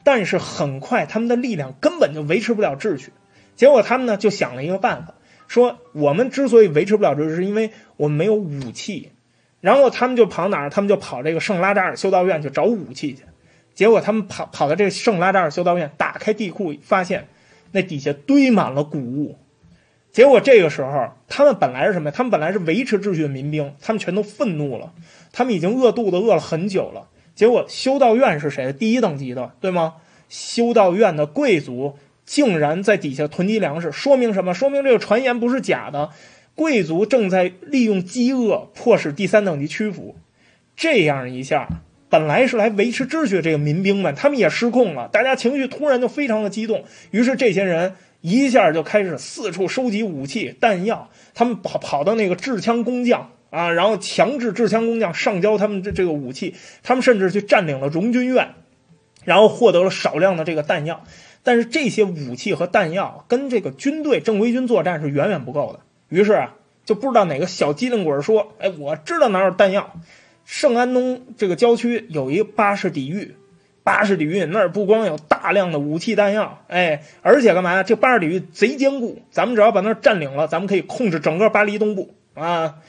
[0.04, 3.12] 但是很快，他们的力量根本就维持不了秩序，
[3.56, 5.16] 结果他们呢就想了一个办法。
[5.48, 9.10] 说我们之所以维持不了秩序，是因为我们没有武器。
[9.62, 10.70] 然后他们就跑哪儿？
[10.70, 13.24] 他们就跑这个圣拉扎尔修道院去找武器去。
[13.74, 17.28] 结果他们跑跑到这个圣拉扎尔修道院，打开地库，发现
[17.72, 19.40] 那底下堆满了谷物。
[20.12, 24.94] 结果这个时候，他们本来是什么他们本来是维持秩序的民兵，他们全都愤怒了。
[25.34, 27.10] 他们已经饿肚子饿了很久了。
[27.36, 28.72] 结果修道院是谁？
[28.72, 29.96] 第一等级的，对吗？
[30.30, 31.96] 修道院的贵族。
[32.26, 34.54] 竟然在底下囤积粮食，说明什么？
[34.54, 36.12] 说明这个传言不是假的。
[36.56, 40.16] 贵族正在利用饥饿迫使第三等级屈服。
[40.78, 41.68] 这样一下，
[42.08, 45.10] 本来是来维持秩序的这个民兵们，他们也失控了。
[45.10, 51.10] 大家情绪突然就非常的激动，于是这些人一下就开始四处收集武器弹药。
[51.34, 56.56] 他们跑跑到那个制枪工匠啊，然后强制制枪工匠上交他们这这个武器。
[56.82, 58.56] 他们甚至去占领了荣军院，
[59.26, 61.04] 然后获得了少量的这个弹药。
[61.44, 65.82] 但是这些武器和弹药跟这个军队正规军作战是远远不够的。
[66.10, 69.94] 于是啊，就不知道哪个小机灵鬼说：“哎，我知道哪有弹药。
[70.46, 73.36] 圣安东这个郊区有一个巴士底狱，
[73.84, 77.84] 巴士底狱那儿不光有大量的武器弹药，哎，而且干嘛呀？
[77.84, 82.80] 这巴士底狱贼坚固，咱们只要把那儿占领了，咱们可以控制整个巴黎东部啊。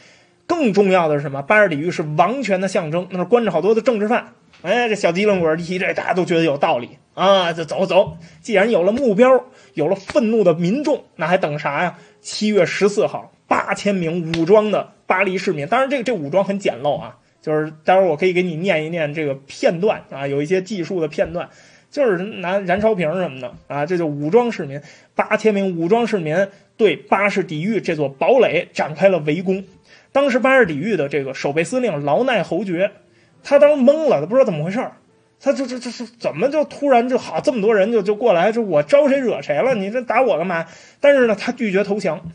[0.46, 1.42] 更重要的是什么？
[1.42, 4.32] 巴士底狱是王权的象征，那是关着好多的政治犯。
[4.62, 8.16] 哎，这小机灵鬼一提这，大家都觉得有道理。”啊，就走走。
[8.42, 11.96] 既然有了目标，有了愤怒的民众，那还等啥呀？
[12.20, 21.48] 七月十四号，八千名武装的巴黎市民，当然这个这武装很简陋啊，就是待会儿我可以给你念一念这个片段啊，有一些技术的片段，
[21.88, 24.80] 就是拿燃烧瓶什么的啊，这就武装市民，
[25.14, 29.62] 八千名武装市民对巴士底狱这座堡垒展开了围攻。
[30.14, 32.92] 当时巴士底狱的这个守备司令劳奈侯爵，
[33.42, 34.92] 他当时懵了，他不知道怎么回事儿。
[35.40, 38.52] 他这这这是怎么就突然就好这么多人就就过来？
[38.52, 39.74] 就我招谁惹谁了？
[39.74, 40.66] 你这打我干嘛？
[41.00, 42.30] 但是呢，他拒绝投降，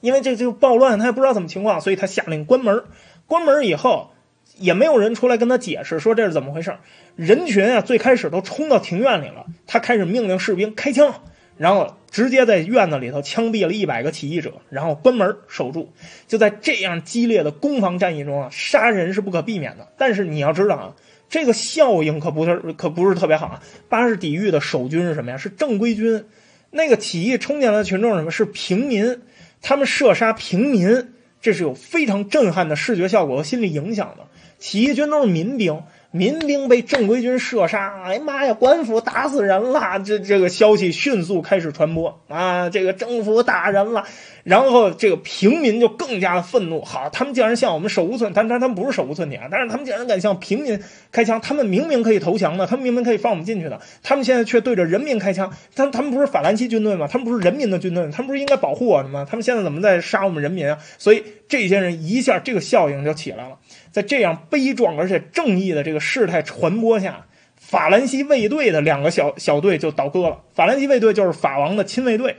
[0.00, 2.82] 因为这就暴乱，他也不知道怎么情况，所以他下令关门。
[3.28, 4.10] 关门以后，
[4.56, 6.74] 也没有人出来跟他解释说这是怎么回事。
[7.14, 9.46] 人群啊，最开始都冲到庭院里了。
[9.68, 11.22] 他开始命令士兵开枪，
[11.56, 15.92] 然后直接在院子里头枪毙了一百个起义者，然后关门守住。
[16.26, 19.86] 就在这样激烈的攻防战役中啊，杀人是不可避免的。
[19.98, 20.96] 但是你要知道啊。
[21.28, 23.62] 这个效应可不是可不是特别好啊！
[23.90, 25.36] 巴士底狱的守军是什么呀？
[25.36, 26.24] 是正规军。
[26.70, 28.30] 那个起义冲进来的群众是什么？
[28.30, 29.20] 是平民。
[29.60, 31.12] 他们射杀平民，
[31.42, 34.26] 这是有非常震撼的视觉效果和心理影响的。
[34.58, 35.82] 起义军都是民兵。
[36.16, 38.54] 民兵被正规军射杀，哎呀妈呀！
[38.54, 42.70] 官府打死人了，这这个消息迅速开始传播啊！
[42.70, 44.04] 这个政府打人了，
[44.42, 46.82] 然后这个平民就更加的愤怒。
[46.82, 50.80] 好，他们竟然向我们手无寸，但但他们不是手无寸铁啊，但是他们竟然敢向平民
[51.12, 51.40] 开枪。
[51.40, 55.52] 他们明明可以投降的，他们明明可以放我们进去的，他们现在却对着人民开枪。
[55.74, 57.06] 他他们不是法兰西军队吗？
[57.10, 59.26] 他们不是人民的军队，他们不是应该保护我的吗？
[59.28, 60.78] 他们现在怎么在杀我们人民啊？
[60.96, 63.56] 所以这些人一下这个效应就起来了。
[63.96, 67.24] 在这样悲壮而且正义的这个事态传播下，
[67.56, 70.42] 法兰西卫队的两个小小队就倒戈了。
[70.52, 72.36] 法兰西卫队就是法王的亲卫队，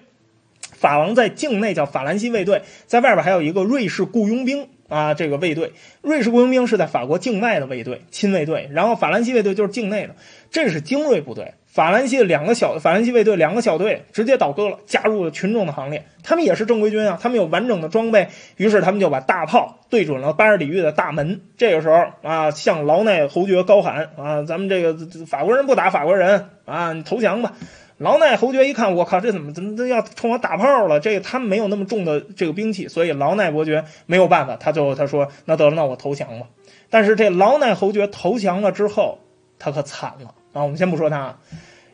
[0.72, 10.16] 法王在境内叫法兰西卫队，在外边还有一个瑞士雇佣兵啊，这个卫队，瑞士雇佣兵是在法国境外的卫队，亲卫队，然后法兰西卫队就是境内的，
[10.52, 11.56] 这是精锐部队。
[11.78, 16.08] 法兰西的两个小法兰西卫队两个小队直接倒戈了，加入了群众的行列。
[16.24, 21.40] 他们也是正规军啊，他们有完整的装备，于是他们就把大炮对准了巴尔底狱的大门。
[21.56, 24.96] 这个时候啊，向劳奈侯爵高喊啊：“咱们这个
[25.28, 27.54] 法国人不打法国人啊，你投降吧！”
[28.00, 31.00] 劳奈侯爵一看，我靠，这怎么怎么都要冲我打炮了？
[31.00, 36.48] 这个他们没有那么重的这个兵器，所以劳奈伯爵没有办法，他最后他说：“那得了，那我投降吧。”
[36.90, 39.20] 但是这劳奈侯爵投降了之后，
[39.60, 40.64] 他可惨了啊！
[40.64, 41.18] 我们先不说他。
[41.20, 41.38] 啊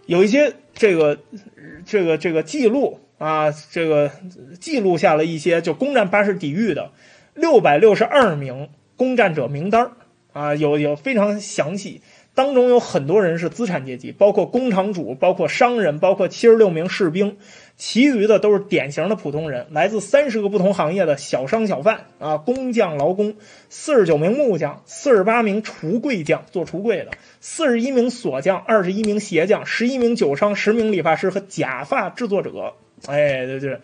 [0.06, 1.20] 有一些这个
[1.86, 4.12] 这个这个记录啊，这个
[4.60, 6.92] 记录下了一些就攻占巴士底狱的
[7.34, 9.92] 六百六十二名攻占者名单
[10.34, 12.02] 啊，有有非常详细。
[12.36, 17.38] 当中有很多人是资产阶级，包括工厂主，包括商人，包括七十六名士兵，
[17.86, 23.36] 其余的都是典型的普通人，来自三十个不同行业的小商小贩啊，工匠劳工，
[23.68, 27.12] 四十九名木匠，四十八名橱柜匠，做橱柜的，
[27.42, 32.74] 四十一名锁匠，二十一名鞋匠，十一名酒商，十名理发师和假发制作者。
[33.06, 33.78] 哎，对对，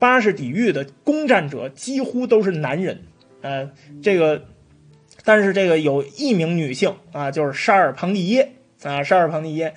[0.00, 3.04] 八十底狱的攻占者几乎都是男人，
[3.42, 3.70] 呃，
[4.02, 4.44] 这个。
[5.24, 9.74] 但是这个有一名女性啊，就是沙尔庞蒂耶啊，沙尔庞蒂耶，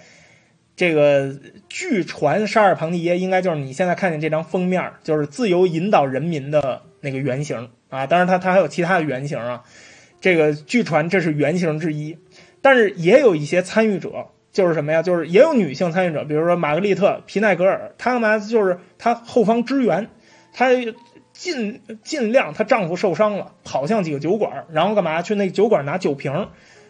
[0.79, 1.35] 这个
[1.67, 8.07] 据传沙尔庞蒂耶应该就是你现在看见这张封面，就是自由引导人民的那个原型啊。
[8.07, 9.63] 当然，他他还有其他的原型啊。
[10.21, 12.17] 这个据传这是原型之一，
[12.61, 15.03] 但是也有一些参与者，就是什么呀？
[15.03, 18.39] 就是也有女性参与者，比如说玛格丽特·皮奈格尔，她干嘛？
[18.39, 20.07] 就是她后方支援，
[20.53, 20.69] 她。
[21.31, 26.49] 尽尽量，她丈夫受伤了，跑向几个酒馆，然后干嘛去那酒馆拿酒瓶，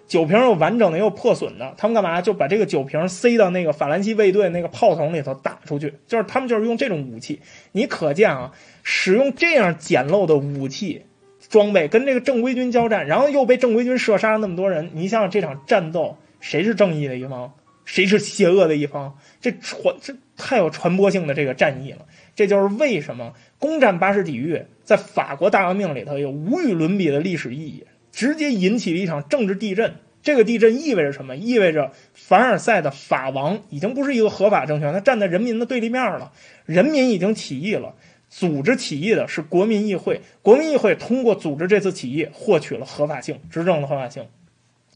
[0.10, 1.74] 酒瓶又完整的，又破损的。
[1.78, 7.40] 他们干嘛就把这个酒瓶塞到那个法兰西卫队那个炮筒里头打出去，就是他们就是用这种武器。
[7.72, 8.52] 你可见啊，
[8.84, 11.04] 使用这样简陋的武器
[11.48, 17.54] 装备跟这个正规军交战，然后又被正规军射杀了那么多人，你想想这场战斗谁是正义的一方，
[17.86, 19.16] 谁是邪恶的一方？
[19.40, 22.00] 这传这太有传播性的这个战役了。
[22.36, 27.84] 这就是为什么攻占巴士底狱在法国大革命里头有无与伦比的历史意义，
[28.20, 29.96] 直接引起了一场政治地震。
[30.22, 31.38] 这个地震意味着什么？
[31.38, 36.34] 意味着凡尔赛的法王已经不是一个合法政权，他站在人民的对立面了。
[36.66, 37.96] 人民已经起义了，
[38.28, 44.28] 组织起义的是国民议会，国民议会通过组织这次起义获取了合法性，执政的合法性。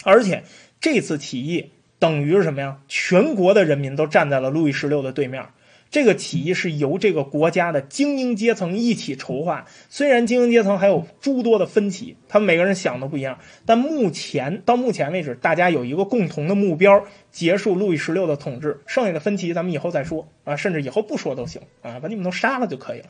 [0.03, 0.43] 而且
[0.81, 2.79] 这次起义等于是什么呀？
[2.89, 5.45] 全国的人民都站在了路易十六的对面。
[5.93, 13.37] 这个起义是由这个国家的精英阶层一起筹划，虽然精英阶层还有诸多的分歧，他们每个人想的不一样，
[13.67, 18.81] 但目前到目前为止，大家有一个共同的目标：结束路易十六的统治。
[18.87, 23.05] 剩下的分歧咱们以后再说啊，甚至以后不说都行啊，把你们都杀了就可以了。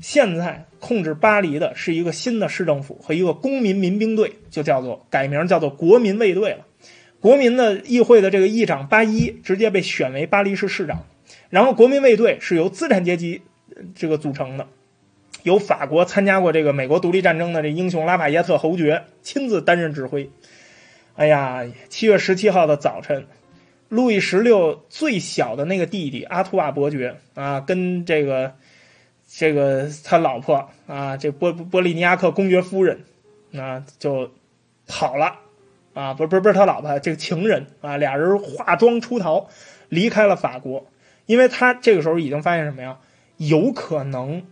[0.00, 6.64] 现在控制巴黎的是一个新的市政府和一个公民民兵队，就叫做改名叫做国民卫队了。
[7.20, 11.04] 国民的议会的这个议长巴伊直接被选为巴黎市市长。
[11.48, 13.42] 然后，国民卫队是由资产阶级
[13.94, 14.66] 这个组成的，
[15.44, 20.28] 由法国参加过这个美国独立战争的这英雄拉法耶特侯爵亲自担任指挥。
[21.14, 23.26] 哎呀，七月十七号的早晨，
[23.88, 28.54] 路易十六最小的那个弟弟阿图瓦伯爵啊，跟这个
[29.28, 33.04] 这个他老婆啊，这波波利尼亚克公爵夫人
[33.54, 34.32] 啊，就
[34.88, 35.38] 跑了
[35.94, 39.48] 啊，不是不是不是他老婆，这个情人啊，俩人化妆出逃，
[39.88, 40.84] 离开了法国。
[41.26, 42.98] 因为他这个时候已经发现什么呀？
[43.36, 44.44] 有可能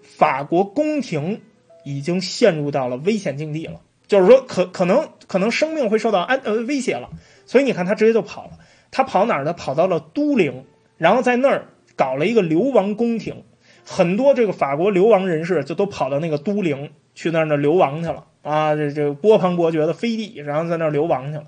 [0.00, 1.40] 法国宫廷
[1.84, 7.10] 已经陷入到了危险境地了，就是说可可能可能生命会受到安呃威胁了。
[7.46, 8.50] 所以你看他直接就跑了，
[8.90, 9.52] 他跑哪儿呢？
[9.54, 10.64] 跑到了都灵，
[10.98, 11.66] 然后在那儿
[11.96, 13.42] 搞了一个流亡宫廷，
[13.84, 18.76] 很多这个法国流亡人士就都跑到那个都灵去那儿那流亡去了啊！
[18.76, 21.46] 这这波旁伯爵的飞地，然后在那儿流亡去了。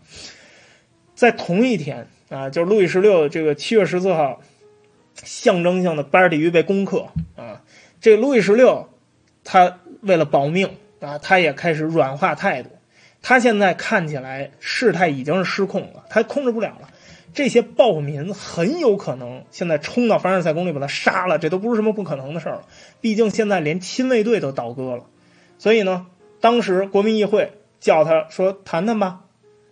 [1.15, 4.41] 在同一天啊，就是路易十六这个七月十四号。
[5.25, 7.63] 象征性的巴尔底狱被攻克啊！
[8.01, 8.89] 这路易十六，
[9.45, 12.71] 他为了保命啊，他也开始软化态度。
[13.23, 16.89] 他现在看起来事态已经是失控了，他控制不了了。
[17.35, 22.63] 这些暴民很有可能现在冲到凡尔赛宫里把他杀了，这都不是什么不可能的事儿了。
[23.01, 25.05] 毕竟现在连亲卫队都倒戈了，
[25.59, 26.07] 所以呢，
[26.41, 29.21] 当时国民议会叫他说谈谈吧。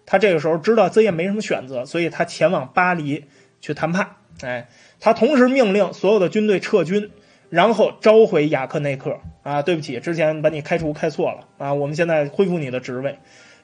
[0.05, 3.24] 他这个时候知道自己也没什么选择，所以他前往巴黎
[3.62, 4.16] 去谈判。
[4.42, 4.68] 哎。
[5.01, 7.11] 他同时命令所有的军队撤军，
[7.51, 9.62] 然后召回雅克内克啊！
[9.62, 11.72] 对不起，之前把你开除开错了啊！
[11.72, 13.18] 我们现在恢复你的职位。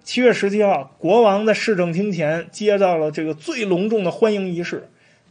[0.05, 4.89] 七月十七号，国王在市政厅前接到了这个最隆重的欢迎仪式，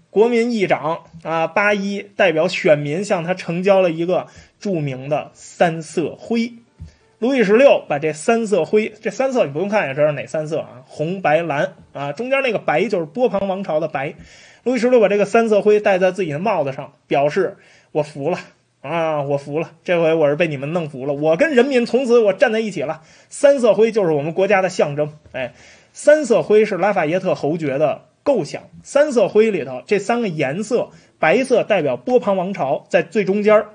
[0.09, 4.27] 国民议长啊巴伊代表选民向他呈交了一个
[4.59, 6.53] 著名的三色徽。
[7.19, 10.83] 路易十六把这三色徽，这三色你不用看也知道哪三色啊？
[10.85, 14.15] 红、白、蓝啊，中间那个白就是波旁王朝的白。
[14.63, 17.57] 路易十六把这个三色灰戴在自己的帽子上，表示
[17.91, 18.39] 我服了
[18.81, 23.01] 啊，我服了，这回我是被你们弄服了，我跟人民从此我站在一起了。
[23.29, 25.53] 三色灰就是我们国家的象征，哎，
[25.91, 28.63] 三色灰是拉法耶特侯爵的构想。
[28.83, 33.65] 三色灰里头这三个颜色，白色代表波旁王朝，在最中间，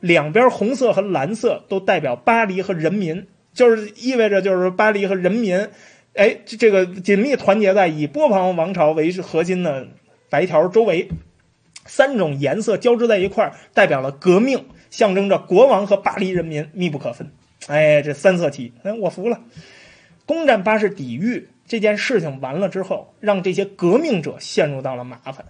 [0.00, 5.68] 两边红色和蓝色都代表巴黎和人民，就是意味着就是巴黎和人民，
[6.14, 9.88] 哎，这个紧密团结在以波旁王朝为核心的。
[10.30, 11.08] 白条周围
[11.84, 17.30] 三种颜色交织在一块，代表了革命，象征着国王和巴黎人民密不可分。
[17.66, 19.40] 哎，这三色旗，哎，我服了。
[20.26, 25.46] 攻占巴士底狱这件事情完了之后，让这些革命者陷入到了麻烦。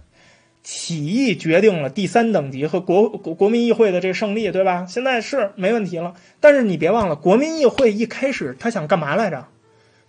[0.61, 4.85] 起义决定了第三等级和国国国民议会的这个胜利，对吧？
[4.87, 6.15] 现在是没问题了。
[6.39, 9.47] 但是你别忘了，国民议会一开始他想干嘛来着？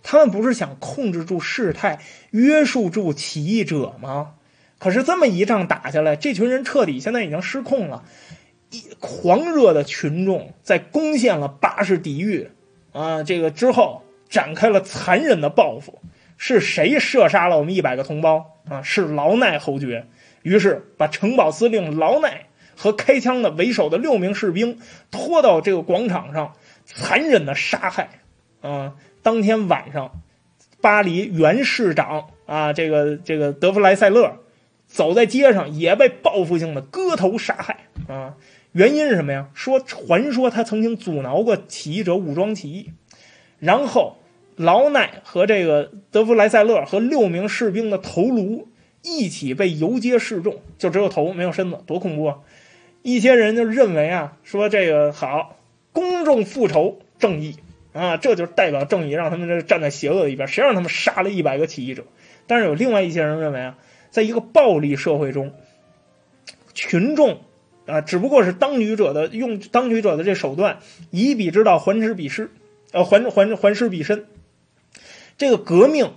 [0.03, 1.99] 他们不是想控制住事态、
[2.31, 4.33] 约束住起义者吗？
[4.81, 8.03] 可是这么一仗打下来，这群人彻底现在已经失控了。
[8.71, 12.49] 一狂热的群众在攻陷了巴士底狱
[12.91, 15.99] 啊，这个之后展开了残忍的报复。
[16.35, 18.81] 是谁射杀了我们一百个同胞啊？
[18.81, 20.07] 是劳奈侯爵。
[20.41, 24.79] 于是把城堡司令劳奈和开枪的为首的六名士兵
[25.11, 26.55] 拖到这个广场上，
[26.85, 28.09] 残忍的杀害。
[28.61, 30.23] 啊，当天晚上，
[30.81, 34.37] 巴黎原市长啊，这个这个德弗莱塞勒，
[34.91, 37.85] 走在街上也被报复性的割头杀害。
[38.07, 38.35] 啊，
[38.73, 39.49] 原因是什么呀？
[39.53, 42.91] 说传说他曾经阻挠过起义者武装起义，
[43.59, 44.17] 然后。
[44.57, 48.67] 劳奈和这个德弗莱塞勒和六名士兵的头颅
[49.01, 52.39] 一起被游街示众，就只有头没有身子，多恐怖啊！
[53.01, 55.55] 一些人就认为啊，说这个好，
[55.93, 57.55] 公众复仇正义
[57.93, 62.03] 啊，这就是代表正义，让他们这站在邪恶的一边，谁让他们杀了一百个起义者？
[62.45, 63.77] 但是有另外一些人认为啊，
[64.11, 65.53] 在一个暴力社会中，
[66.75, 67.41] 群众
[67.87, 72.51] 啊，只不过是当局者的用当局者的这手段，以彼之道还施彼施，
[72.91, 74.27] 呃，还还还施彼身。
[75.37, 76.13] 这个革命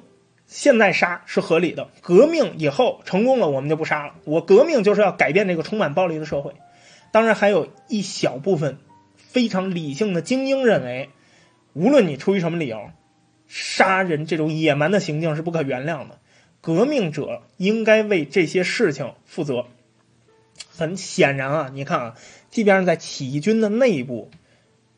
[0.47, 4.14] 现在杀是合理的，革命以后成功了，我们就不杀了。
[4.24, 6.53] 我革命就是要改变这个充满暴力的社会。
[7.12, 8.78] 当然，还有一小部分
[9.16, 11.11] 非常理性的精英认为，
[11.72, 12.90] 无论你出于什么理由，
[13.47, 16.18] 杀人这种野蛮的行径是不可原谅的。
[16.64, 19.66] 革命者应该为这些事情负责。
[20.74, 22.14] 很显然啊，你看啊，
[22.50, 24.30] 即便是在起义军的内部。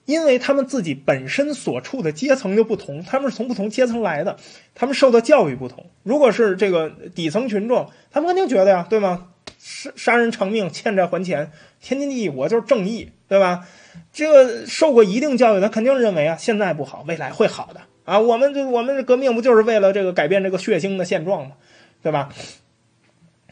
[0.05, 4.39] 因为他们自己本身所处的阶层就不同，他们是从不同阶层来的，
[4.73, 5.87] 他们受的教育不同。
[6.05, 9.33] 如果是这个底层群众，他们肯定觉得呀，对吗？
[9.59, 11.51] 杀杀人偿命，欠债还钱，
[11.81, 13.67] 天经地义，我就是正义，对吧？
[14.13, 18.19] 这个受过一定教育，他肯定认为啊，现在不好，未来会好的啊。
[18.19, 21.53] 我们这我们这革命不就是为了这个改变这个血腥的现状吗？
[22.03, 22.31] 对吧？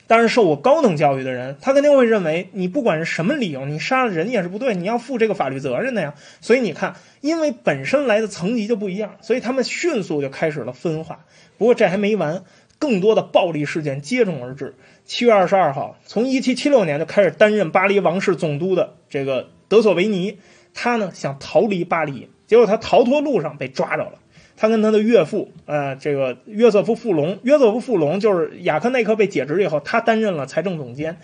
[0.07, 6.13] 但是受过高等教育的人，他肯定会认为，你不管是什么理由，你杀了人也是不对，你要负这个法律责任的呀。
[6.43, 11.25] 所以你看，因为本身来的层级就不一样，所以他们迅速就开始了分化。
[11.57, 12.45] 不过这还没完，
[12.79, 14.75] 更多的暴力事件接踵而至。
[15.07, 20.39] 七月二十二号，从一七七六年就开始担任巴黎王室总督的这个德索维尼，
[20.75, 24.19] 他呢想逃离巴黎，结果他逃脱路上被抓着了。
[24.57, 31.17] 他跟他的岳父，呃，这个约瑟夫·富隆，约瑟夫·富隆就是雅克内克被解职以后，他担任了财政总监，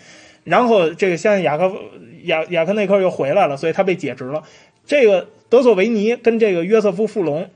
[0.43, 1.71] 然后这个现在雅克
[2.23, 4.43] 雅雅克内克又回来了，所以他被解职了。
[4.85, 7.49] 这个德索维尼跟这个约瑟夫·富隆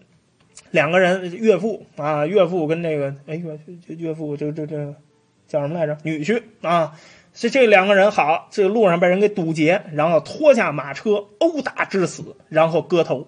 [0.71, 3.59] 两个人岳父啊，岳父跟这个哎岳
[3.97, 4.95] 岳父这这这
[5.47, 5.97] 叫什么来着？
[6.03, 6.93] 女婿啊，
[7.33, 13.27] 这这两个人好，这路上被人给堵截，然后拖下马车殴打致死，然后割头。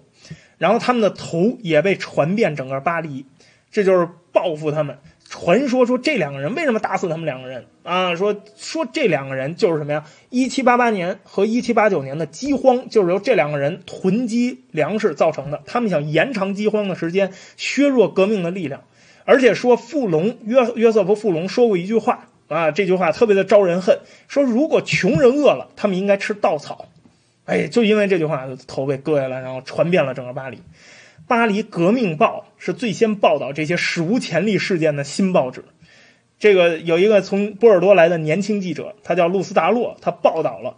[0.58, 3.26] 然后他们的头也被传遍整个巴黎，
[3.72, 4.98] 这就是报复他们。
[5.30, 8.16] 传说说这两个人为什么打死他们两个人啊？
[8.16, 10.06] 说说这两个人就是什么呀？
[10.30, 15.62] 一七八八年和一七八九年的饥荒就是由这两个人囤积粮食造成的。
[15.66, 18.84] 他们想延长饥荒的时间，削弱革命的力量。
[19.26, 24.00] 而且说富隆约约瑟夫富隆说过一句话啊，这句话特别的招人恨。
[24.30, 26.86] 说如果穷人饿了，他们应该吃稻草。
[27.48, 30.62] 哎，就因为这句话，头被割下来，然后传遍了整个巴黎。
[31.28, 35.64] 巴黎革命报是最先报道这些史无前例事件的新报纸。
[36.40, 40.78] 这个有一个从波尔多来的年轻记者，他叫露斯达洛，他报道了，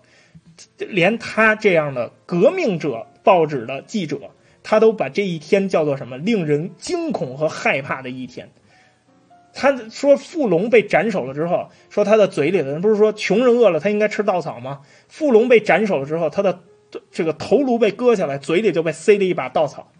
[0.78, 6.20] 连他这样的革命者报纸的记者，他都把这一天叫做什么？
[6.20, 8.52] 令人惊恐和害怕的一天。
[9.54, 14.82] 他说：“富龙被斩首了之后，说他的嘴里的人不是说穷人饿了他应该吃稻草吗？
[15.08, 16.60] 富龙被斩首了之后，他的
[17.12, 19.92] 这个头颅被割下来，嘴里就被塞了一把稻草。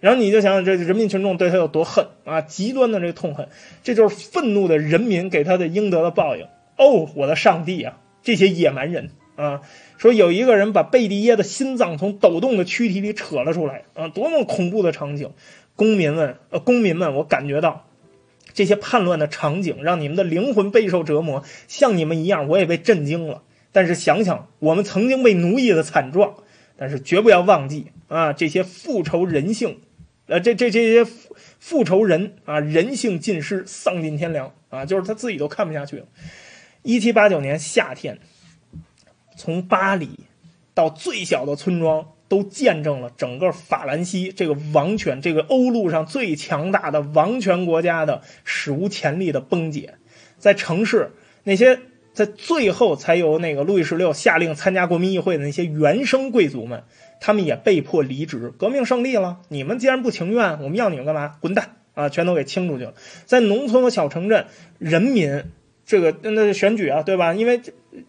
[0.00, 2.40] 然后你就想想，这人民群众对他有多恨啊！
[2.40, 3.48] 极端的这个痛恨，
[3.82, 6.46] 这就是愤怒的人民给他的应得的报应。
[6.76, 7.98] 哦，我的上帝啊！
[8.22, 9.62] 这些野蛮人啊！
[9.96, 14.06] 说有一个人把贝蒂耶的心脏从抖动的躯体里扯了出来啊！
[14.06, 15.32] 多么恐怖的场景！
[15.74, 17.86] 公民们，呃，公民们，我感觉到。”
[18.58, 23.44] 这些叛乱的场景让你们的灵魂备受折磨，像你们一样，我也被震惊了。
[23.70, 26.34] 但是想想我们曾经被奴役的惨状，
[26.76, 29.78] 但是绝不要忘记啊，这些复仇人性，
[30.26, 36.06] 呃，这这这些复复仇人啊，人性尽失，丧尽天良啊，就是他自己都看不下去了。
[36.82, 38.18] 一七八九年夏天，
[39.36, 40.10] 从巴黎
[40.74, 49.94] 到最小的村庄都见证了整个法兰西这个王权，这个欧陆上最强大的王权国家的史无前例的崩解。
[50.38, 51.10] 在城市，
[51.44, 51.80] 那些
[52.12, 56.84] 在最后才由那个路易十六下令参加国民议会的那些原生贵族们，
[57.20, 58.52] 他们也被迫离职。
[58.58, 61.36] 革命胜利了，你们既然不情愿，我们要你们干嘛？
[61.40, 62.08] 滚蛋啊！
[62.08, 62.94] 全都给清出去了。
[63.24, 64.46] 在农村和小城镇，
[64.78, 65.44] 人民
[65.86, 67.34] 这个那选举啊，对吧？
[67.34, 67.60] 因为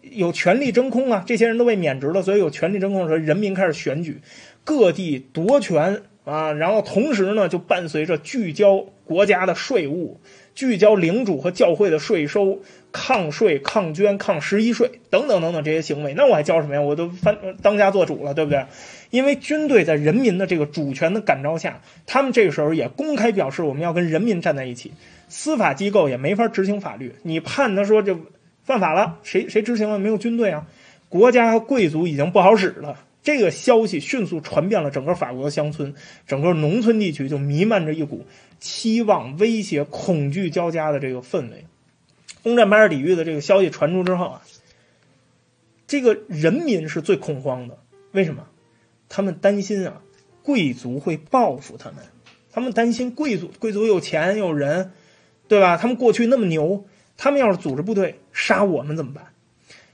[0.02, 4.20] 有权力真空啊，这些人都被免职了，所以有权力真空的时候，人民开始选举，
[4.64, 10.20] 各地夺权啊，然后同时呢，就伴随着聚焦国家的税务。
[10.52, 12.60] 聚焦领主和教会的税收、
[12.92, 16.82] 抗税、抗捐、抗十一税等等等等这些行为，那我还教什么呀？
[16.82, 18.66] 我都翻当家做主了，对不对？
[19.10, 24.92] 因为军队在人民的这个主权的感召下，他们这个时候也公开表示我们要跟人民站在一起。
[25.28, 28.18] 司法机构也没法执行法律，你判他说这
[28.70, 29.98] 犯法了，谁谁执行了？
[29.98, 30.68] 没有军队啊！
[31.08, 33.04] 国家和贵族已经不好使了。
[33.20, 35.92] 这个消息迅速传遍了整个法国的乡村，
[36.28, 38.24] 整个农村地区就弥漫着一股
[38.60, 41.64] 期望、威胁、恐惧交加的这个氛围。
[42.44, 44.42] 攻占巴尔底狱的这个消息传出之后啊，
[45.88, 47.76] 这个人民是最恐慌的。
[48.12, 48.46] 为什么？
[49.08, 50.00] 他们担心啊，
[50.44, 51.98] 贵族会报复他们。
[52.52, 54.92] 他们担心贵族，贵族有钱有人，
[55.48, 55.76] 对吧？
[55.76, 56.84] 他们过去那么牛，
[57.22, 59.26] 他们要是组织部队杀我们怎么办？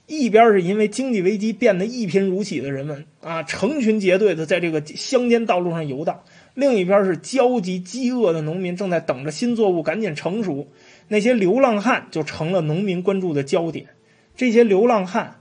[0.06, 6.22] 一边是因为经济危机变得一贫如洗的人们啊，成群结队的在这个乡间道路上游荡；
[6.54, 10.68] 另一边是焦急饥饿的农民正在等着新作物赶紧成熟。
[11.08, 13.88] 那些流浪汉就成了农民关注的焦点。
[14.36, 15.40] 这些流浪汉，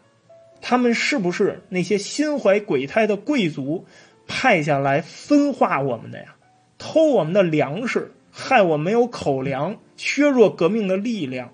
[0.62, 3.86] 他们是不是那些心怀鬼胎的贵族
[4.26, 6.36] 派下来分化我们的呀？
[6.80, 11.52] 偷我们的粮食，害我没有口粮，削弱革命的力量。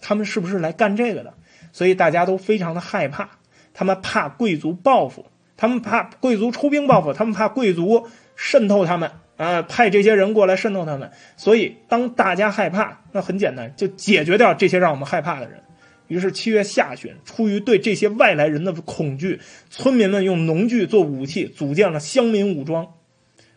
[0.00, 1.34] 他们是不是来干这个的？
[1.72, 3.28] 所以大家都非常的害怕，
[3.72, 5.26] 他们怕贵族报复，
[5.56, 11.12] 他们怕贵族出兵报复，他们怕贵族渗透他们啊，派这些人过来渗透他们。
[11.36, 15.62] 所以当大家害怕，那很简单，就解决掉这些让我们害怕的人。
[16.08, 19.40] 于是七月下旬，出于对这些外来人的恐惧，
[19.70, 22.94] 村民们用农具做武器，组建了乡民武装，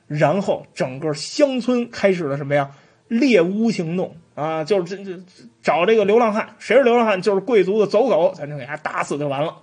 [0.06, 2.70] 然后整个乡村开始了什么呀？
[3.20, 4.16] 猎巫行动。
[4.36, 5.20] 啊，就是这这
[5.62, 7.22] 找这个流浪汉，谁是流浪汉？
[7.22, 9.58] 就是贵族的走狗，咱就给他打死就完了。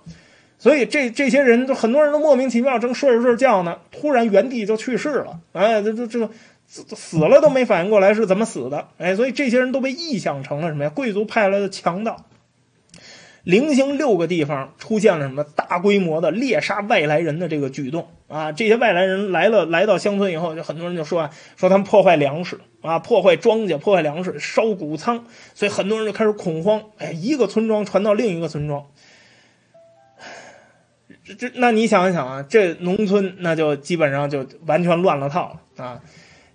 [0.57, 5.41] 所以这这些人，都很多人都莫名其妙，正睡着睡着觉呢，突然原地就去世了。
[5.51, 6.29] 哎，这这这
[6.67, 8.87] 死了都没反应过来是怎么死的。
[8.97, 10.89] 哎，所以这些人都被臆想成了什么呀？
[10.89, 12.25] 贵族派来的强盗。
[13.43, 18.51] 零星六个地方出现了什么大规模的猎杀外来人的这个举动啊！
[18.51, 26.81] 这些外来人来了，来到乡村以后，就很多人就说啊，说他们破坏粮食啊，破坏庄稼，破坏粮食，烧谷仓，所以很多人就开始恐慌。
[26.97, 28.85] 哎，一个村庄传到另一个村庄，
[31.23, 36.01] 这这，那你想一想啊，这农村那就基本上就完全乱了套了啊！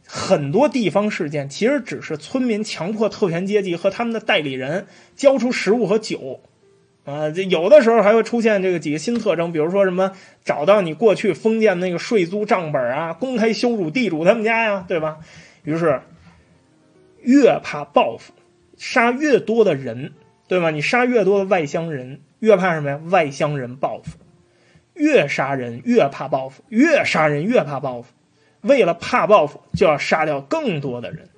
[0.05, 6.41] 很多地方事件其实只是村民强迫特权阶级和他们的代理人交出食物和酒。
[7.05, 10.11] 啊，这有的时候还会出现这个几个新特征，比如说什么
[10.45, 15.19] 找到你过去封建那个税租账本啊，公开羞辱地主他们家呀，对吧？
[15.63, 16.01] 于是
[17.23, 18.33] 越怕报复，
[18.77, 20.13] 杀越多的人，
[20.49, 20.71] 对吗？
[20.71, 23.01] 你杀越多的外乡人，越怕什么呀？
[23.11, 24.17] 外乡人报复，
[24.95, 28.13] 越杀人越怕报复，越杀人越怕报复。
[28.63, 31.29] 为了怕报复，就要杀掉更多的人，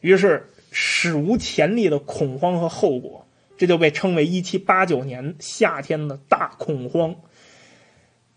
[0.00, 3.26] 于是史无前例的恐慌和后果。
[3.58, 7.14] 这就被称为一七八九年夏天的大恐慌。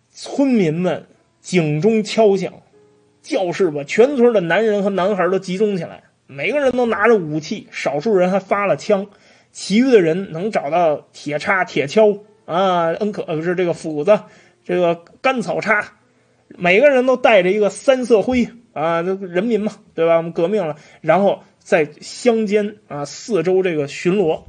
[0.10, 1.08] 村民们
[1.42, 2.54] 警钟敲响，
[3.22, 9.08] 教室把全村的男人和男孩都集中起来，每个人都拿着武器，少数人还发了枪，
[9.52, 14.20] 其余的人能找到铁叉、铁锹啊，恩可不是这个斧子，
[14.64, 15.94] 这个干草叉，
[16.50, 20.18] 每个人都带着一个三色徽啊，这人民嘛，对吧？
[20.18, 24.44] 我们革命了，然后在乡间啊四周这个巡逻。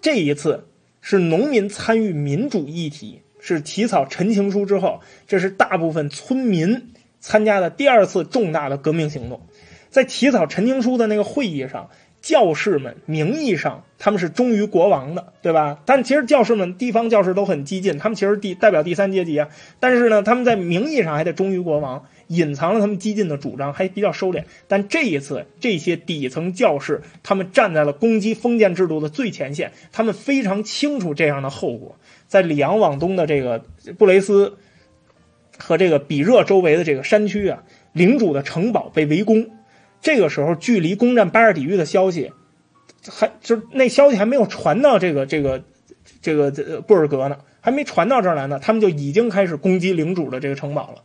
[0.00, 0.66] 这一次
[1.00, 9.40] 是农民参与民主议题，是起草陈情书之后，这是大部分村民参加的第二次重大的革命行动。
[9.94, 11.88] 在起草陈情书的那个会议上，
[12.20, 15.78] 教士们名义上他们是忠于国王的，对吧？
[15.86, 19.50] 但其实教士们、地方教士都很激进，他们其实第代表第三阶级啊。
[19.78, 22.06] 但是呢，他们在名义上还得忠于国王。
[22.26, 24.42] 隐藏了他们激进的主张，还比较收敛。
[24.66, 29.70] 但这一次，这些底层教士，他们站在了攻击封建制度的最前线。
[29.92, 31.94] 他们非常清楚这样的后果。
[32.26, 33.62] 在里昂往东的这个
[33.96, 34.56] 布雷斯
[35.56, 39.46] 和这个比热周围的这个山区啊，领主的城堡被围攻。
[40.04, 42.30] 这个时候，距离攻占巴尔底狱的消息，
[43.08, 45.64] 还就那消息还没有传到这个这个
[46.20, 46.52] 这个
[46.82, 47.38] 布尔格呢。
[47.62, 51.02] 还没传到这儿来呢，他们就已经开始攻击领主的这个城堡了。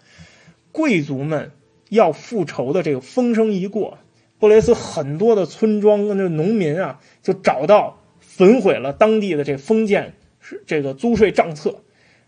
[0.74, 1.52] 贵族们
[1.88, 3.98] 要复仇的这个风声一过，
[4.40, 11.82] 布雷斯很多的村庄跟这农民啊，就找到焚毁了当地的这封建是这个租税账册，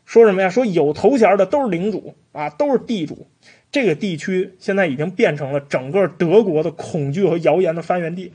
[0.05, 0.49] 说什么呀？
[0.49, 3.28] 说有头衔的都是领主啊，都是地主。
[3.72, 8.34] 这个地区现在已经变成了整个德国的恐惧和谣言的发源地。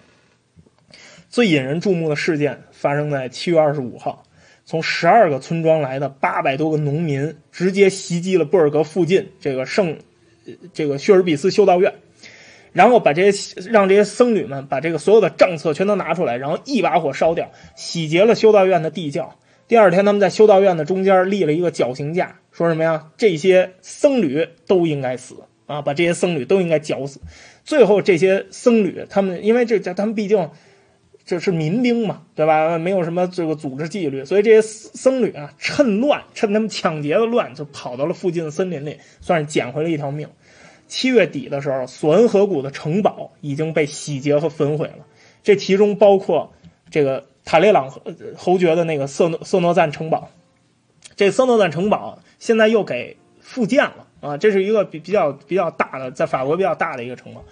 [1.28, 4.22] 最引人注目的事件发生在七月二十五号，
[4.64, 9.98] 从十二个村庄来的八百多个农民直接袭击了布尔格附近这个圣
[10.72, 11.92] 这个薛尔比斯修道院，
[12.72, 19.36] 然后把这些让这些僧侣们把这个所有的账册全都拿出来，然后一把火烧掉，洗劫了修道院的地窖。
[19.68, 23.10] 第二天，他们在修道院的中间立了一个绞刑架，说什么呀？
[23.16, 25.34] 这些僧侣都应该死
[25.66, 25.82] 啊！
[25.82, 27.20] 把这些僧侣都应该绞死。
[27.64, 30.50] 最后，这些僧侣他们因为这这他们毕竟
[31.24, 32.78] 这是民兵嘛，对吧？
[32.78, 40.28] 没有什么这个组织纪律，所以这些僧侣啊，趁乱趁他们抢劫的乱，就跑到了附近的森林里，算是捡回了一条命。
[40.86, 45.04] 七月底的时候，索恩河谷的城堡已经被洗劫和焚毁了，
[45.42, 46.52] 这其中包括
[46.88, 47.26] 这个。
[47.46, 47.88] 塔列朗
[48.36, 50.28] 侯爵的那个色诺色诺赞城堡，
[51.14, 54.36] 这色诺赞城堡现在又给复建了啊！
[54.36, 57.44] 这是一个比比较比较大的，在法国比较大的一个城堡。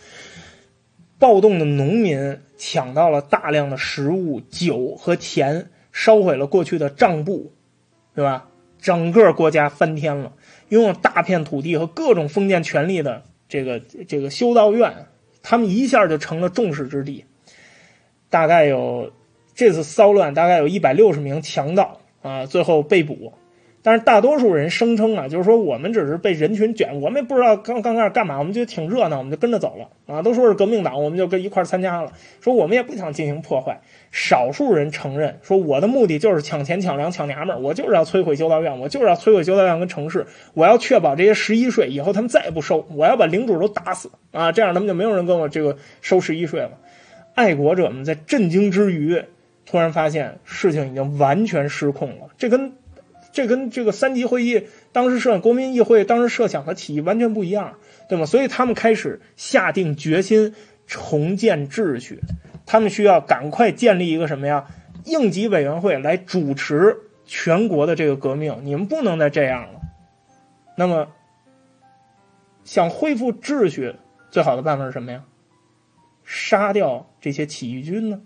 [1.20, 7.52] 暴动的农民抢到了大量的食物、酒和田，烧毁了过去的账簿，
[8.16, 8.48] 对吧？
[8.80, 10.32] 整个国家翻天了，
[10.70, 15.06] 拥有大片土地和各种封建权力的这个这个修道院，
[15.40, 17.24] 他们一下就成了众矢之的，
[18.28, 19.12] 大概有。
[19.54, 23.32] 这次骚乱大概有一百六十名强盗啊，最后被捕。
[23.86, 30.22] 但是大多数人声称啊，就是说我们只是被人群卷，我们也不知道刚刚开始干嘛，我们觉得挺热闹，我们就跟着走了啊。
[30.22, 32.10] 都说是革命党，我们就跟一块参加了。
[32.40, 33.82] 说我们也不想进行破坏。
[34.10, 46.70] 少数人承认说，我的目的就是抢钱、抢粮、抢娘们儿，我就是要摧毁修道院，我就是要摧毁修道院跟城市，我要确保这些十一税以后他们再也不收，我要把领主都打死啊，这样他们就没有人跟我这个收十一税了。
[47.34, 49.22] 爱国者们在震惊之余。
[49.66, 52.74] 突然发现事情已经完全失控了，这跟
[53.32, 58.26] 这跟这个三级会议当时设国民议会当时设想的起义完全不一样，对吗？
[58.26, 60.54] 所以他们开始下定决心
[60.86, 62.20] 重建秩序，
[62.64, 64.66] 他们需要赶快建立一个什么呀？
[65.04, 69.80] 应急委员会来主持全国的这个革命，你们不能再这样了。
[70.76, 71.08] 那么，
[72.62, 73.96] 想恢复秩序，
[74.30, 75.24] 最好的办法是什么呀？
[76.22, 78.20] 杀掉这些起义军呢？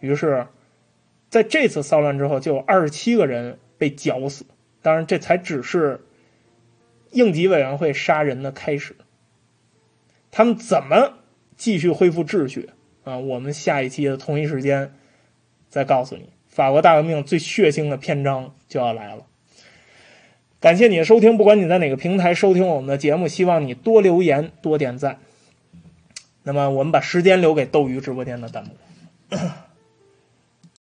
[0.00, 0.46] 于是。
[1.36, 4.46] 在这次骚乱之后，就有二十七个人被绞死。
[4.80, 6.00] 当然，这才只是
[7.10, 8.96] 应急委员会杀人的开始。
[10.30, 11.18] 他们怎么
[11.54, 12.70] 继续恢复秩序
[13.04, 13.18] 啊？
[13.18, 14.94] 我们下一期的同一时间
[15.68, 16.30] 再告诉你。
[16.48, 19.26] 法国大革命最血腥的篇章就要来了。
[20.58, 25.18] 感谢你的收听，不管你在哪个平台收听我们的节目，希望你多留言、多点赞。
[26.44, 29.36] 那么，我们把时间留给斗鱼直播间的弹幕。